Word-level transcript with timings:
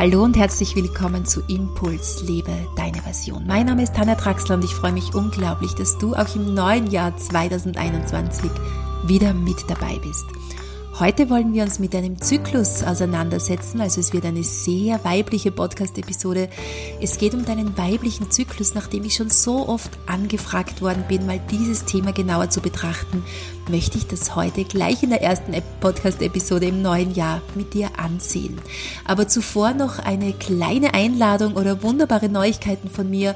Hallo 0.00 0.24
und 0.24 0.34
herzlich 0.34 0.76
willkommen 0.76 1.26
zu 1.26 1.42
Impuls, 1.46 2.22
lebe 2.22 2.50
deine 2.74 3.02
Version. 3.02 3.46
Mein 3.46 3.66
Name 3.66 3.82
ist 3.82 3.94
Tanja 3.94 4.14
Traxler 4.14 4.54
und 4.54 4.64
ich 4.64 4.74
freue 4.74 4.94
mich 4.94 5.14
unglaublich, 5.14 5.74
dass 5.74 5.98
du 5.98 6.14
auch 6.14 6.34
im 6.34 6.54
neuen 6.54 6.86
Jahr 6.86 7.14
2021 7.14 8.50
wieder 9.04 9.34
mit 9.34 9.58
dabei 9.68 9.98
bist. 9.98 10.24
Heute 11.00 11.30
wollen 11.30 11.54
wir 11.54 11.62
uns 11.62 11.78
mit 11.78 11.94
einem 11.94 12.20
Zyklus 12.20 12.82
auseinandersetzen, 12.82 13.80
also 13.80 14.00
es 14.00 14.12
wird 14.12 14.26
eine 14.26 14.44
sehr 14.44 15.02
weibliche 15.02 15.50
Podcast-Episode. 15.50 16.50
Es 17.00 17.16
geht 17.16 17.32
um 17.32 17.46
deinen 17.46 17.78
weiblichen 17.78 18.30
Zyklus, 18.30 18.74
nachdem 18.74 19.04
ich 19.04 19.14
schon 19.14 19.30
so 19.30 19.66
oft 19.66 19.90
angefragt 20.04 20.82
worden 20.82 21.04
bin, 21.08 21.24
mal 21.24 21.40
dieses 21.50 21.86
Thema 21.86 22.12
genauer 22.12 22.50
zu 22.50 22.60
betrachten, 22.60 23.24
möchte 23.70 23.96
ich 23.96 24.08
das 24.08 24.36
heute 24.36 24.64
gleich 24.64 25.02
in 25.02 25.08
der 25.08 25.22
ersten 25.22 25.54
Podcast-Episode 25.80 26.66
im 26.66 26.82
neuen 26.82 27.14
Jahr 27.14 27.40
mit 27.54 27.72
dir 27.72 27.88
ansehen. 27.98 28.60
Aber 29.06 29.26
zuvor 29.26 29.72
noch 29.72 30.00
eine 30.00 30.34
kleine 30.34 30.92
Einladung 30.92 31.54
oder 31.54 31.82
wunderbare 31.82 32.28
Neuigkeiten 32.28 32.90
von 32.90 33.08
mir. 33.08 33.34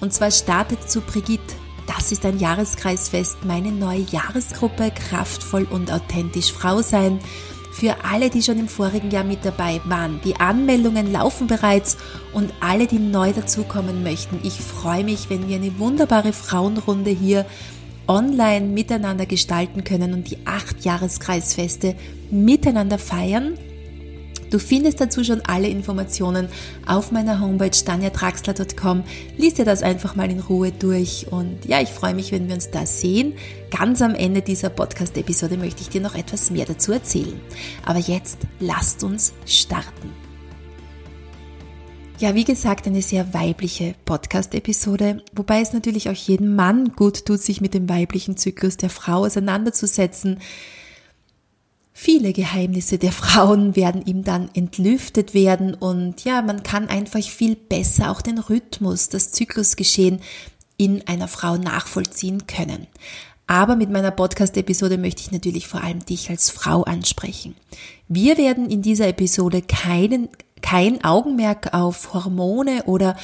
Und 0.00 0.14
zwar 0.14 0.30
startet 0.30 0.90
zu 0.90 1.02
Brigitte 1.02 1.56
das 1.96 2.12
ist 2.12 2.24
ein 2.24 2.38
Jahreskreisfest, 2.38 3.44
meine 3.44 3.70
neue 3.70 4.06
Jahresgruppe 4.10 4.90
Kraftvoll 4.90 5.66
und 5.70 5.92
authentisch 5.92 6.52
Frau 6.52 6.80
sein. 6.82 7.18
Für 7.72 8.04
alle, 8.04 8.28
die 8.28 8.42
schon 8.42 8.58
im 8.58 8.68
vorigen 8.68 9.10
Jahr 9.10 9.24
mit 9.24 9.44
dabei 9.44 9.80
waren. 9.86 10.20
Die 10.24 10.36
Anmeldungen 10.36 11.10
laufen 11.10 11.46
bereits 11.46 11.96
und 12.32 12.52
alle, 12.60 12.86
die 12.86 12.98
neu 12.98 13.32
dazukommen 13.32 14.02
möchten. 14.02 14.40
Ich 14.42 14.60
freue 14.60 15.04
mich, 15.04 15.30
wenn 15.30 15.48
wir 15.48 15.56
eine 15.56 15.78
wunderbare 15.78 16.32
Frauenrunde 16.32 17.10
hier 17.10 17.46
online 18.06 18.66
miteinander 18.66 19.26
gestalten 19.26 19.84
können 19.84 20.12
und 20.12 20.30
die 20.30 20.38
acht 20.44 20.84
Jahreskreisfeste 20.84 21.94
miteinander 22.30 22.98
feiern 22.98 23.56
Du 24.52 24.58
findest 24.58 25.00
dazu 25.00 25.24
schon 25.24 25.40
alle 25.46 25.68
Informationen 25.68 26.46
auf 26.84 27.10
meiner 27.10 27.40
Homepage 27.40 27.70
danjatraxler.com. 27.86 29.02
Lies 29.38 29.54
dir 29.54 29.64
das 29.64 29.82
einfach 29.82 30.14
mal 30.14 30.30
in 30.30 30.40
Ruhe 30.40 30.72
durch 30.72 31.28
und 31.30 31.64
ja, 31.64 31.80
ich 31.80 31.88
freue 31.88 32.12
mich, 32.12 32.32
wenn 32.32 32.48
wir 32.48 32.54
uns 32.56 32.70
da 32.70 32.84
sehen. 32.84 33.32
Ganz 33.70 34.02
am 34.02 34.14
Ende 34.14 34.42
dieser 34.42 34.68
Podcast-Episode 34.68 35.56
möchte 35.56 35.80
ich 35.80 35.88
dir 35.88 36.02
noch 36.02 36.14
etwas 36.14 36.50
mehr 36.50 36.66
dazu 36.66 36.92
erzählen. 36.92 37.40
Aber 37.86 37.98
jetzt 37.98 38.40
lasst 38.60 39.02
uns 39.04 39.32
starten. 39.46 40.10
Ja, 42.18 42.34
wie 42.34 42.44
gesagt, 42.44 42.86
eine 42.86 43.00
sehr 43.00 43.32
weibliche 43.32 43.94
Podcast-Episode, 44.04 45.22
wobei 45.34 45.62
es 45.62 45.72
natürlich 45.72 46.10
auch 46.10 46.14
jedem 46.14 46.56
Mann 46.56 46.92
gut 46.92 47.24
tut, 47.24 47.40
sich 47.40 47.62
mit 47.62 47.72
dem 47.72 47.88
weiblichen 47.88 48.36
Zyklus 48.36 48.76
der 48.76 48.90
Frau 48.90 49.24
auseinanderzusetzen. 49.24 50.40
Viele 51.92 52.32
Geheimnisse 52.32 52.98
der 52.98 53.12
Frauen 53.22 53.76
werden 53.76 54.04
ihm 54.04 54.24
dann 54.24 54.50
entlüftet 54.54 55.34
werden 55.34 55.74
und 55.74 56.24
ja, 56.24 56.42
man 56.42 56.62
kann 56.62 56.88
einfach 56.88 57.22
viel 57.22 57.56
besser 57.56 58.10
auch 58.10 58.22
den 58.22 58.38
Rhythmus, 58.38 59.08
das 59.08 59.32
Zyklusgeschehen 59.32 60.20
in 60.76 61.06
einer 61.06 61.28
Frau 61.28 61.56
nachvollziehen 61.56 62.46
können. 62.46 62.86
Aber 63.46 63.76
mit 63.76 63.90
meiner 63.90 64.10
Podcast-Episode 64.10 64.98
möchte 64.98 65.20
ich 65.22 65.32
natürlich 65.32 65.68
vor 65.68 65.82
allem 65.82 66.04
dich 66.04 66.30
als 66.30 66.50
Frau 66.50 66.84
ansprechen. 66.84 67.54
Wir 68.08 68.38
werden 68.38 68.70
in 68.70 68.82
dieser 68.82 69.08
Episode 69.08 69.62
keinen, 69.62 70.28
kein 70.62 71.04
Augenmerk 71.04 71.74
auf 71.74 72.14
Hormone 72.14 72.84
oder 72.84 73.16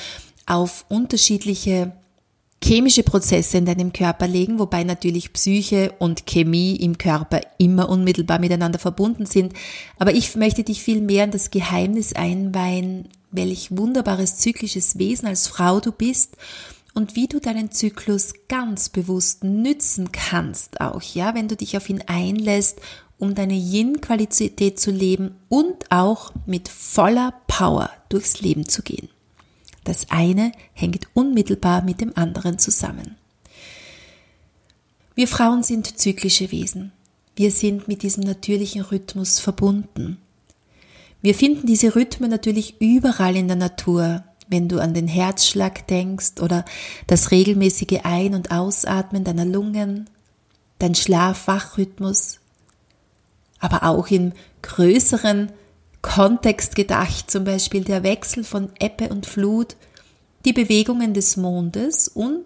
auf 0.47 0.85
unterschiedliche 0.89 1.93
chemische 2.62 3.03
Prozesse 3.03 3.59
in 3.59 3.67
deinem 3.67 3.92
Körper 3.92 4.27
legen, 4.27 4.59
wobei 4.59 4.84
natürlich 4.84 5.33
Psyche 5.33 5.95
und 5.98 6.27
Chemie 6.27 6.77
im 6.77 6.98
Körper 6.98 7.41
immer 7.59 7.89
unmittelbar 7.89 8.39
miteinander 8.39 8.78
verbunden 8.78 9.27
sind. 9.27 9.53
Aber 9.98 10.12
ich 10.12 10.34
möchte 10.37 10.65
dich 10.65 10.83
viel 10.83 11.00
mehr 11.00 11.25
in 11.25 11.31
das 11.31 11.50
Geheimnis 11.50 12.15
einweihen, 12.15 13.09
welch 13.31 13.77
wunderbares 13.77 14.39
zyklisches 14.39 14.98
Wesen 14.98 15.28
als 15.28 15.47
Frau 15.48 15.81
du 15.81 15.92
bist 15.92 16.37
und 16.95 17.15
wie 17.15 17.28
du 17.28 17.39
deinen 17.39 17.70
Zyklus 17.70 18.33
ganz 18.48 18.89
bewusst 18.89 19.45
nützen 19.45 20.10
kannst 20.10 20.81
auch, 20.81 21.03
ja, 21.03 21.34
wenn 21.34 21.49
du 21.49 21.56
dich 21.56 21.77
auf 21.77 21.88
ihn 21.88 22.03
einlässt, 22.06 22.81
um 23.19 23.34
deine 23.34 23.54
Yin-Qualität 23.54 24.81
zu 24.81 24.91
leben 24.91 25.37
und 25.49 25.91
auch 25.91 26.33
mit 26.47 26.69
voller 26.69 27.34
Power 27.47 27.91
durchs 28.09 28.41
Leben 28.41 28.69
zu 28.69 28.83
gehen. 28.83 29.09
Das 29.88 30.10
eine 30.10 30.53
hängt 30.75 31.09
unmittelbar 31.15 31.82
mit 31.82 32.03
dem 32.03 32.15
anderen 32.15 32.59
zusammen. 32.59 33.16
Wir 35.15 35.26
Frauen 35.26 35.62
sind 35.62 35.99
zyklische 35.99 36.53
Wesen. 36.53 36.93
Wir 37.37 37.50
sind 37.50 37.88
mit 37.88 38.03
diesem 38.03 38.25
natürlichen 38.25 38.82
Rhythmus 38.82 39.38
verbunden. 39.38 40.19
Wir 41.22 41.34
finden 41.34 41.66
diese 41.66 41.94
Rhythmen 41.94 42.28
natürlich 42.28 42.78
überall 42.82 43.34
in 43.34 43.48
der 43.48 43.56
Natur, 43.56 44.25
wenn 44.47 44.69
du 44.69 44.78
an 44.78 44.93
den 44.93 45.09
Herzschlag 45.09 45.87
denkst 45.87 46.43
oder 46.43 46.66
das 47.06 47.31
regelmäßige 47.31 48.00
Ein- 48.03 48.34
und 48.34 48.50
Ausatmen 48.50 49.25
deiner 49.25 49.47
Lungen, 49.47 50.10
dein 50.78 50.94
Schlaf-Wach-Rhythmus, 50.94 52.41
aber 53.59 53.84
auch 53.84 54.09
im 54.09 54.32
größeren 54.60 55.50
Kontext 56.03 56.76
gedacht, 56.76 57.31
zum 57.31 57.44
Beispiel 57.44 57.84
der 57.84 58.03
Wechsel 58.03 58.44
von 58.44 58.70
Ebbe 58.78 59.09
und 59.09 59.26
Flut, 59.26 59.76
die 60.44 60.53
Bewegungen 60.53 61.14
des 61.14 61.36
Mondes 61.36 62.09
und, 62.09 62.44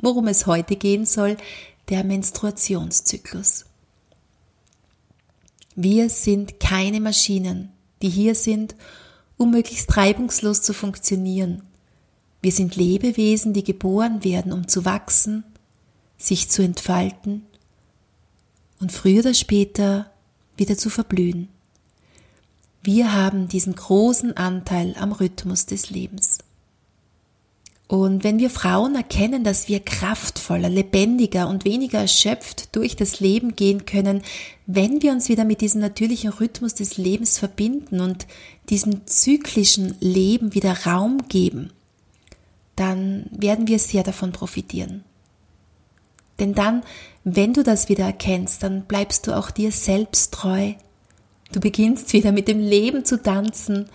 worum 0.00 0.28
es 0.28 0.46
heute 0.46 0.76
gehen 0.76 1.06
soll, 1.06 1.36
der 1.88 2.04
Menstruationszyklus. 2.04 3.64
Wir 5.74 6.10
sind 6.10 6.60
keine 6.60 7.00
Maschinen, 7.00 7.72
die 8.02 8.10
hier 8.10 8.34
sind, 8.34 8.74
um 9.38 9.50
möglichst 9.50 9.96
reibungslos 9.96 10.62
zu 10.62 10.74
funktionieren. 10.74 11.62
Wir 12.42 12.52
sind 12.52 12.76
Lebewesen, 12.76 13.54
die 13.54 13.64
geboren 13.64 14.22
werden, 14.22 14.52
um 14.52 14.68
zu 14.68 14.84
wachsen, 14.84 15.44
sich 16.18 16.50
zu 16.50 16.62
entfalten 16.62 17.46
und 18.80 18.92
früher 18.92 19.20
oder 19.20 19.34
später 19.34 20.10
wieder 20.56 20.76
zu 20.76 20.90
verblühen. 20.90 21.48
Wir 22.82 23.12
haben 23.12 23.46
diesen 23.46 23.76
großen 23.76 24.36
Anteil 24.36 24.96
am 24.98 25.12
Rhythmus 25.12 25.66
des 25.66 25.90
Lebens. 25.90 26.38
Und 27.86 28.24
wenn 28.24 28.38
wir 28.38 28.50
Frauen 28.50 28.94
erkennen, 28.94 29.44
dass 29.44 29.68
wir 29.68 29.78
kraftvoller, 29.78 30.70
lebendiger 30.70 31.46
und 31.46 31.64
weniger 31.64 32.00
erschöpft 32.00 32.74
durch 32.74 32.96
das 32.96 33.20
Leben 33.20 33.54
gehen 33.54 33.84
können, 33.84 34.22
wenn 34.66 35.02
wir 35.02 35.12
uns 35.12 35.28
wieder 35.28 35.44
mit 35.44 35.60
diesem 35.60 35.80
natürlichen 35.82 36.30
Rhythmus 36.30 36.74
des 36.74 36.96
Lebens 36.96 37.38
verbinden 37.38 38.00
und 38.00 38.26
diesem 38.70 39.06
zyklischen 39.06 39.94
Leben 40.00 40.54
wieder 40.54 40.86
Raum 40.86 41.28
geben, 41.28 41.70
dann 42.76 43.26
werden 43.30 43.68
wir 43.68 43.78
sehr 43.78 44.02
davon 44.02 44.32
profitieren. 44.32 45.04
Denn 46.40 46.54
dann, 46.54 46.82
wenn 47.24 47.52
du 47.52 47.62
das 47.62 47.88
wieder 47.88 48.06
erkennst, 48.06 48.62
dann 48.62 48.86
bleibst 48.86 49.26
du 49.26 49.36
auch 49.36 49.50
dir 49.50 49.70
selbst 49.70 50.32
treu 50.32 50.72
Du 51.52 51.60
beginnst 51.60 52.12
wieder 52.14 52.32
mit 52.32 52.48
dem 52.48 52.60
Leben 52.60 53.04
zu 53.04 53.22
tanzen 53.22 53.86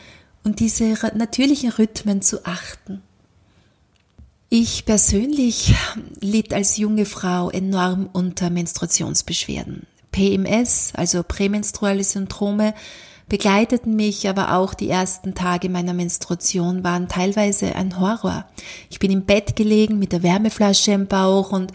und 0.43 0.59
diese 0.59 0.93
natürlichen 1.15 1.71
Rhythmen 1.71 2.21
zu 2.21 2.45
achten. 2.45 3.01
Ich 4.49 4.85
persönlich 4.85 5.75
litt 6.21 6.53
als 6.53 6.77
junge 6.77 7.05
Frau 7.05 7.49
enorm 7.49 8.09
unter 8.13 8.49
Menstruationsbeschwerden. 8.49 9.87
PMS, 10.11 10.93
also 10.95 11.23
prämenstruelle 11.23 12.03
Syndrome, 12.03 12.73
begleiteten 13.27 13.95
mich, 13.95 14.29
aber 14.29 14.53
auch 14.55 14.73
die 14.73 14.89
ersten 14.89 15.35
Tage 15.35 15.67
meiner 15.67 15.93
Menstruation 15.93 16.83
waren 16.83 17.09
teilweise 17.09 17.75
ein 17.75 17.99
Horror. 17.99 18.45
Ich 18.89 18.99
bin 18.99 19.11
im 19.11 19.25
Bett 19.25 19.57
gelegen 19.57 19.99
mit 19.99 20.13
der 20.13 20.23
Wärmeflasche 20.23 20.93
im 20.93 21.07
Bauch 21.07 21.51
und 21.51 21.73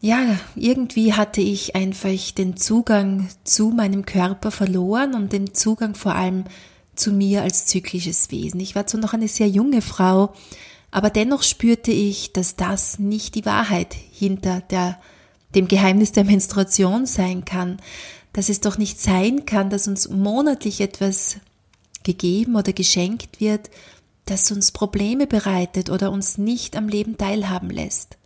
ja, 0.00 0.38
irgendwie 0.54 1.14
hatte 1.14 1.40
ich 1.40 1.74
einfach 1.74 2.32
den 2.36 2.56
Zugang 2.56 3.28
zu 3.44 3.70
meinem 3.70 4.04
Körper 4.04 4.50
verloren 4.50 5.14
und 5.14 5.32
den 5.32 5.54
Zugang 5.54 5.94
vor 5.94 6.14
allem 6.14 6.44
zu 6.94 7.12
mir 7.12 7.42
als 7.42 7.66
zyklisches 7.66 8.30
Wesen. 8.30 8.60
Ich 8.60 8.74
war 8.74 8.86
zwar 8.86 9.00
noch 9.00 9.14
eine 9.14 9.28
sehr 9.28 9.48
junge 9.48 9.82
Frau, 9.82 10.32
aber 10.90 11.10
dennoch 11.10 11.42
spürte 11.42 11.92
ich, 11.92 12.32
dass 12.32 12.56
das 12.56 12.98
nicht 12.98 13.34
die 13.34 13.44
Wahrheit 13.44 13.94
hinter 13.94 14.60
der, 14.70 14.98
dem 15.54 15.68
Geheimnis 15.68 16.12
der 16.12 16.24
Menstruation 16.24 17.06
sein 17.06 17.44
kann, 17.44 17.78
dass 18.32 18.48
es 18.48 18.60
doch 18.60 18.78
nicht 18.78 19.00
sein 19.00 19.46
kann, 19.46 19.70
dass 19.70 19.88
uns 19.88 20.08
monatlich 20.08 20.80
etwas 20.80 21.38
gegeben 22.02 22.56
oder 22.56 22.72
geschenkt 22.72 23.40
wird, 23.40 23.70
das 24.26 24.50
uns 24.50 24.72
Probleme 24.72 25.26
bereitet 25.26 25.90
oder 25.90 26.10
uns 26.10 26.36
nicht 26.38 26.76
am 26.76 26.88
Leben 26.88 27.16
teilhaben 27.16 27.70
lässt. 27.70 28.16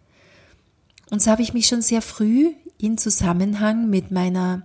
Und 1.10 1.20
so 1.20 1.30
habe 1.30 1.42
ich 1.42 1.52
mich 1.52 1.66
schon 1.66 1.82
sehr 1.82 2.02
früh 2.02 2.52
in 2.78 2.96
Zusammenhang 2.98 3.90
mit 3.90 4.10
meiner 4.10 4.62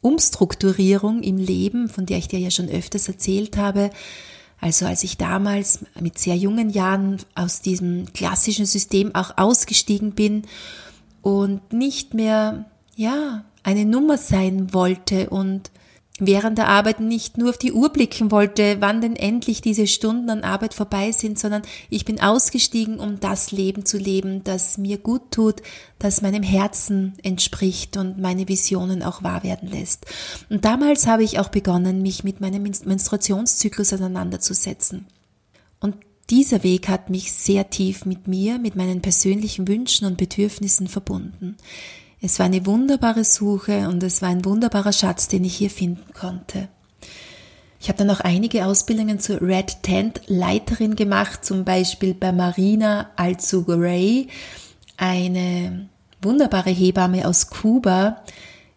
Umstrukturierung 0.00 1.22
im 1.22 1.38
Leben, 1.38 1.88
von 1.88 2.06
der 2.06 2.18
ich 2.18 2.28
dir 2.28 2.38
ja 2.38 2.50
schon 2.50 2.68
öfters 2.68 3.08
erzählt 3.08 3.56
habe, 3.56 3.90
also 4.60 4.86
als 4.86 5.04
ich 5.04 5.16
damals 5.16 5.84
mit 6.00 6.18
sehr 6.18 6.36
jungen 6.36 6.70
Jahren 6.70 7.18
aus 7.34 7.60
diesem 7.60 8.12
klassischen 8.12 8.66
System 8.66 9.14
auch 9.14 9.36
ausgestiegen 9.36 10.12
bin 10.12 10.42
und 11.22 11.72
nicht 11.72 12.14
mehr, 12.14 12.64
ja, 12.96 13.44
eine 13.62 13.84
Nummer 13.84 14.18
sein 14.18 14.72
wollte 14.72 15.30
und 15.30 15.70
während 16.18 16.58
der 16.58 16.68
Arbeit 16.68 17.00
nicht 17.00 17.38
nur 17.38 17.50
auf 17.50 17.58
die 17.58 17.72
Uhr 17.72 17.90
blicken 17.90 18.30
wollte, 18.30 18.76
wann 18.80 19.00
denn 19.00 19.16
endlich 19.16 19.60
diese 19.60 19.86
Stunden 19.86 20.30
an 20.30 20.42
Arbeit 20.42 20.74
vorbei 20.74 21.12
sind, 21.12 21.38
sondern 21.38 21.62
ich 21.90 22.04
bin 22.04 22.20
ausgestiegen, 22.20 22.98
um 22.98 23.20
das 23.20 23.52
Leben 23.52 23.86
zu 23.86 23.98
leben, 23.98 24.42
das 24.44 24.78
mir 24.78 24.98
gut 24.98 25.30
tut, 25.30 25.62
das 25.98 26.22
meinem 26.22 26.42
Herzen 26.42 27.14
entspricht 27.22 27.96
und 27.96 28.18
meine 28.18 28.48
Visionen 28.48 29.02
auch 29.02 29.22
wahr 29.22 29.44
werden 29.44 29.68
lässt. 29.68 30.06
Und 30.50 30.64
damals 30.64 31.06
habe 31.06 31.22
ich 31.22 31.38
auch 31.38 31.48
begonnen, 31.48 32.02
mich 32.02 32.24
mit 32.24 32.40
meinem 32.40 32.62
Menstruationszyklus 32.62 33.92
auseinanderzusetzen. 33.92 35.06
Und 35.80 35.96
dieser 36.30 36.62
Weg 36.62 36.88
hat 36.88 37.10
mich 37.10 37.32
sehr 37.32 37.70
tief 37.70 38.04
mit 38.04 38.28
mir, 38.28 38.58
mit 38.58 38.76
meinen 38.76 39.00
persönlichen 39.00 39.66
Wünschen 39.66 40.06
und 40.06 40.18
Bedürfnissen 40.18 40.88
verbunden. 40.88 41.56
Es 42.20 42.38
war 42.38 42.46
eine 42.46 42.66
wunderbare 42.66 43.24
Suche 43.24 43.88
und 43.88 44.02
es 44.02 44.22
war 44.22 44.28
ein 44.28 44.44
wunderbarer 44.44 44.92
Schatz, 44.92 45.28
den 45.28 45.44
ich 45.44 45.56
hier 45.56 45.70
finden 45.70 46.12
konnte. 46.14 46.68
Ich 47.80 47.88
habe 47.88 47.98
dann 47.98 48.10
auch 48.10 48.18
einige 48.20 48.66
Ausbildungen 48.66 49.20
zur 49.20 49.40
Red 49.40 49.84
Tent 49.84 50.22
Leiterin 50.26 50.96
gemacht, 50.96 51.44
zum 51.44 51.64
Beispiel 51.64 52.12
bei 52.12 52.32
Marina 52.32 53.10
Alzugaray, 53.14 54.26
eine 54.96 55.88
wunderbare 56.20 56.70
Hebamme 56.70 57.28
aus 57.28 57.50
Kuba. 57.50 58.24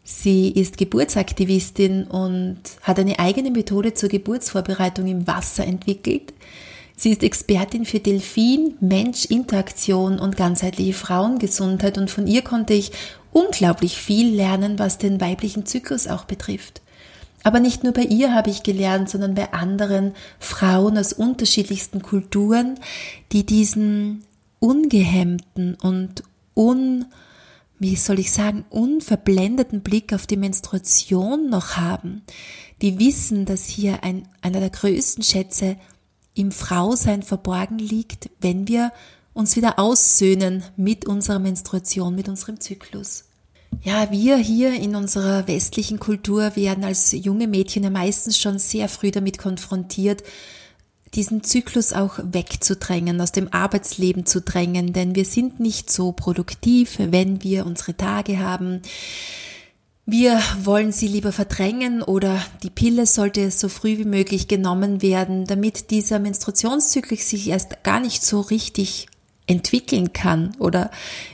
Sie 0.03 0.49
ist 0.49 0.77
Geburtsaktivistin 0.77 2.03
und 2.03 2.59
hat 2.83 2.99
eine 2.99 3.17
eigene 3.17 3.49
Methode 3.49 3.95
zur 3.95 4.09
Geburtsvorbereitung 4.09 5.07
im 5.07 5.25
Wasser 5.25 5.65
entwickelt. 5.65 6.35
Sie 6.95 7.09
ist 7.09 7.23
Expertin 7.23 7.85
für 7.85 7.99
Delfin-Mensch-Interaktion 7.99 10.19
und 10.19 10.38
ganzheitliche 10.38 10.93
Frauengesundheit 10.93 11.97
und 11.97 12.11
von 12.11 12.27
ihr 12.27 12.43
konnte 12.43 12.75
ich 12.75 12.91
unglaublich 13.31 13.97
viel 13.97 14.33
lernen, 14.33 14.79
was 14.79 14.97
den 14.97 15.21
weiblichen 15.21 15.65
Zyklus 15.65 16.07
auch 16.07 16.25
betrifft. 16.25 16.81
Aber 17.43 17.59
nicht 17.59 17.83
nur 17.83 17.93
bei 17.93 18.03
ihr 18.03 18.35
habe 18.35 18.49
ich 18.49 18.63
gelernt, 18.63 19.09
sondern 19.09 19.33
bei 19.33 19.51
anderen 19.51 20.13
Frauen 20.39 20.97
aus 20.97 21.13
unterschiedlichsten 21.13 22.01
Kulturen, 22.01 22.79
die 23.31 23.45
diesen 23.45 24.23
ungehemmten 24.59 25.75
und 25.75 26.23
un, 26.55 27.05
wie 27.79 27.95
soll 27.95 28.19
ich 28.19 28.31
sagen, 28.31 28.63
unverblendeten 28.69 29.81
Blick 29.81 30.13
auf 30.13 30.27
die 30.27 30.37
Menstruation 30.37 31.49
noch 31.49 31.77
haben, 31.77 32.21
die 32.83 32.99
wissen, 32.99 33.45
dass 33.45 33.65
hier 33.65 34.03
ein, 34.03 34.27
einer 34.41 34.59
der 34.59 34.69
größten 34.69 35.23
Schätze 35.23 35.77
im 36.35 36.51
Frausein 36.51 37.23
verborgen 37.23 37.79
liegt, 37.79 38.29
wenn 38.39 38.67
wir 38.67 38.91
uns 39.33 39.55
wieder 39.55 39.79
aussöhnen 39.79 40.63
mit 40.75 41.05
unserer 41.05 41.39
Menstruation, 41.39 42.15
mit 42.15 42.27
unserem 42.27 42.59
Zyklus. 42.59 43.25
Ja, 43.83 44.11
wir 44.11 44.37
hier 44.37 44.73
in 44.73 44.95
unserer 44.95 45.47
westlichen 45.47 45.99
Kultur 45.99 46.55
werden 46.55 46.83
als 46.83 47.13
junge 47.13 47.47
Mädchen 47.47 47.83
ja 47.83 47.89
meistens 47.89 48.37
schon 48.37 48.59
sehr 48.59 48.89
früh 48.89 49.11
damit 49.11 49.37
konfrontiert, 49.37 50.23
diesen 51.13 51.43
Zyklus 51.43 51.91
auch 51.91 52.19
wegzudrängen, 52.21 53.19
aus 53.19 53.31
dem 53.31 53.51
Arbeitsleben 53.51 54.25
zu 54.25 54.41
drängen, 54.41 54.93
denn 54.93 55.15
wir 55.15 55.25
sind 55.25 55.59
nicht 55.59 55.89
so 55.91 56.11
produktiv, 56.11 56.97
wenn 56.99 57.43
wir 57.43 57.65
unsere 57.65 57.97
Tage 57.97 58.39
haben. 58.39 58.81
Wir 60.05 60.41
wollen 60.63 60.91
sie 60.91 61.07
lieber 61.07 61.31
verdrängen 61.31 62.01
oder 62.01 62.43
die 62.63 62.69
Pille 62.69 63.05
sollte 63.05 63.51
so 63.51 63.67
früh 63.67 63.97
wie 63.97 64.05
möglich 64.05 64.47
genommen 64.47 65.01
werden, 65.01 65.45
damit 65.45 65.91
dieser 65.91 66.19
Menstruationszyklus 66.19 67.29
sich 67.29 67.49
erst 67.49 67.83
gar 67.83 67.99
nicht 67.99 68.23
so 68.23 68.41
richtig 68.41 69.07
entwickeln 69.51 70.13
kann 70.13 70.56
oder 70.57 70.89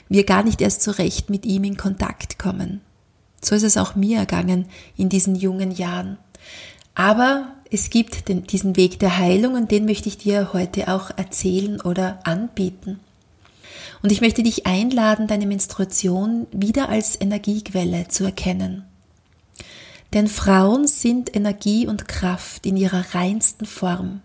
wir 0.09 0.25
gar 0.25 0.43
nicht 0.43 0.61
erst 0.61 0.81
so 0.81 0.91
recht 0.91 1.29
mit 1.29 1.45
ihm 1.45 1.63
in 1.63 1.77
Kontakt 1.77 2.39
kommen. 2.39 2.81
So 3.41 3.55
ist 3.55 3.63
es 3.63 3.77
auch 3.77 3.95
mir 3.95 4.17
ergangen 4.17 4.65
in 4.97 5.09
diesen 5.09 5.35
jungen 5.35 5.71
Jahren. 5.71 6.17
Aber 6.95 7.53
es 7.71 7.89
gibt 7.89 8.27
den, 8.27 8.47
diesen 8.47 8.75
Weg 8.75 8.99
der 8.99 9.17
Heilung 9.17 9.53
und 9.53 9.71
den 9.71 9.85
möchte 9.85 10.09
ich 10.09 10.17
dir 10.17 10.51
heute 10.53 10.87
auch 10.93 11.11
erzählen 11.15 11.79
oder 11.79 12.19
anbieten. 12.23 12.99
Und 14.01 14.11
ich 14.11 14.21
möchte 14.21 14.43
dich 14.43 14.65
einladen, 14.65 15.27
deine 15.27 15.45
Menstruation 15.45 16.47
wieder 16.51 16.89
als 16.89 17.19
Energiequelle 17.19 18.07
zu 18.07 18.25
erkennen. 18.25 18.83
Denn 20.13 20.27
Frauen 20.27 20.87
sind 20.87 21.35
Energie 21.35 21.87
und 21.87 22.07
Kraft 22.07 22.65
in 22.65 22.77
ihrer 22.77 23.13
reinsten 23.13 23.65
Form. 23.65 24.21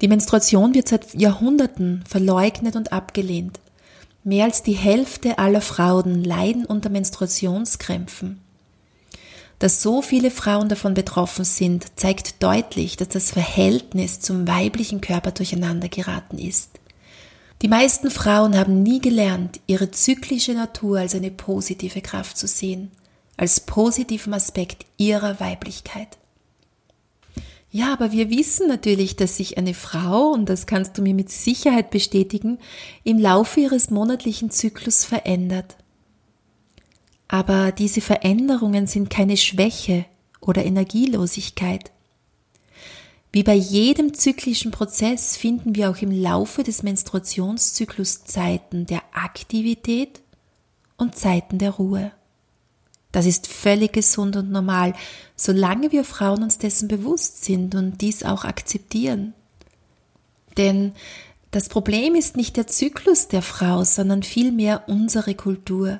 Die 0.00 0.08
Menstruation 0.08 0.74
wird 0.74 0.88
seit 0.88 1.14
Jahrhunderten 1.14 2.04
verleugnet 2.06 2.76
und 2.76 2.92
abgelehnt. 2.92 3.60
Mehr 4.24 4.44
als 4.44 4.62
die 4.62 4.72
Hälfte 4.72 5.38
aller 5.38 5.60
Frauen 5.60 6.24
leiden 6.24 6.66
unter 6.66 6.90
Menstruationskrämpfen. 6.90 8.40
Dass 9.58 9.80
so 9.80 10.02
viele 10.02 10.30
Frauen 10.30 10.68
davon 10.68 10.94
betroffen 10.94 11.44
sind, 11.44 11.86
zeigt 11.98 12.42
deutlich, 12.42 12.96
dass 12.96 13.08
das 13.08 13.30
Verhältnis 13.30 14.20
zum 14.20 14.46
weiblichen 14.46 15.00
Körper 15.00 15.30
durcheinander 15.30 15.88
geraten 15.88 16.38
ist. 16.38 16.72
Die 17.62 17.68
meisten 17.68 18.10
Frauen 18.10 18.56
haben 18.58 18.82
nie 18.82 19.00
gelernt, 19.00 19.60
ihre 19.66 19.90
zyklische 19.90 20.52
Natur 20.52 20.98
als 20.98 21.14
eine 21.14 21.30
positive 21.30 22.02
Kraft 22.02 22.36
zu 22.36 22.46
sehen, 22.46 22.90
als 23.38 23.60
positiven 23.60 24.34
Aspekt 24.34 24.84
ihrer 24.98 25.40
Weiblichkeit. 25.40 26.18
Ja, 27.70 27.92
aber 27.92 28.12
wir 28.12 28.30
wissen 28.30 28.68
natürlich, 28.68 29.16
dass 29.16 29.36
sich 29.36 29.58
eine 29.58 29.74
Frau, 29.74 30.28
und 30.28 30.48
das 30.48 30.66
kannst 30.66 30.96
du 30.96 31.02
mir 31.02 31.14
mit 31.14 31.30
Sicherheit 31.30 31.90
bestätigen, 31.90 32.58
im 33.04 33.18
Laufe 33.18 33.60
ihres 33.60 33.90
monatlichen 33.90 34.50
Zyklus 34.50 35.04
verändert. 35.04 35.76
Aber 37.28 37.72
diese 37.72 38.00
Veränderungen 38.00 38.86
sind 38.86 39.10
keine 39.10 39.36
Schwäche 39.36 40.06
oder 40.40 40.64
Energielosigkeit. 40.64 41.90
Wie 43.32 43.42
bei 43.42 43.54
jedem 43.54 44.14
zyklischen 44.14 44.70
Prozess 44.70 45.36
finden 45.36 45.74
wir 45.74 45.90
auch 45.90 45.98
im 45.98 46.10
Laufe 46.10 46.62
des 46.62 46.82
Menstruationszyklus 46.82 48.24
Zeiten 48.24 48.86
der 48.86 49.02
Aktivität 49.12 50.22
und 50.96 51.16
Zeiten 51.16 51.58
der 51.58 51.72
Ruhe. 51.72 52.12
Das 53.16 53.24
ist 53.24 53.46
völlig 53.46 53.94
gesund 53.94 54.36
und 54.36 54.50
normal, 54.50 54.92
solange 55.36 55.90
wir 55.90 56.04
Frauen 56.04 56.42
uns 56.42 56.58
dessen 56.58 56.86
bewusst 56.86 57.46
sind 57.46 57.74
und 57.74 58.02
dies 58.02 58.22
auch 58.22 58.44
akzeptieren. 58.44 59.32
Denn 60.58 60.92
das 61.50 61.70
Problem 61.70 62.14
ist 62.14 62.36
nicht 62.36 62.58
der 62.58 62.66
Zyklus 62.66 63.28
der 63.28 63.40
Frau, 63.40 63.84
sondern 63.84 64.22
vielmehr 64.22 64.82
unsere 64.86 65.34
Kultur, 65.34 65.98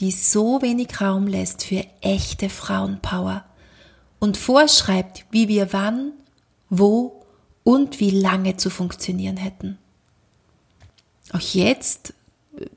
die 0.00 0.10
so 0.10 0.60
wenig 0.62 1.00
Raum 1.00 1.28
lässt 1.28 1.62
für 1.62 1.84
echte 2.00 2.48
Frauenpower 2.48 3.44
und 4.18 4.36
vorschreibt, 4.36 5.26
wie 5.30 5.46
wir 5.46 5.72
wann, 5.72 6.10
wo 6.68 7.24
und 7.62 8.00
wie 8.00 8.10
lange 8.10 8.56
zu 8.56 8.68
funktionieren 8.68 9.36
hätten. 9.36 9.78
Auch 11.32 11.38
jetzt 11.38 12.14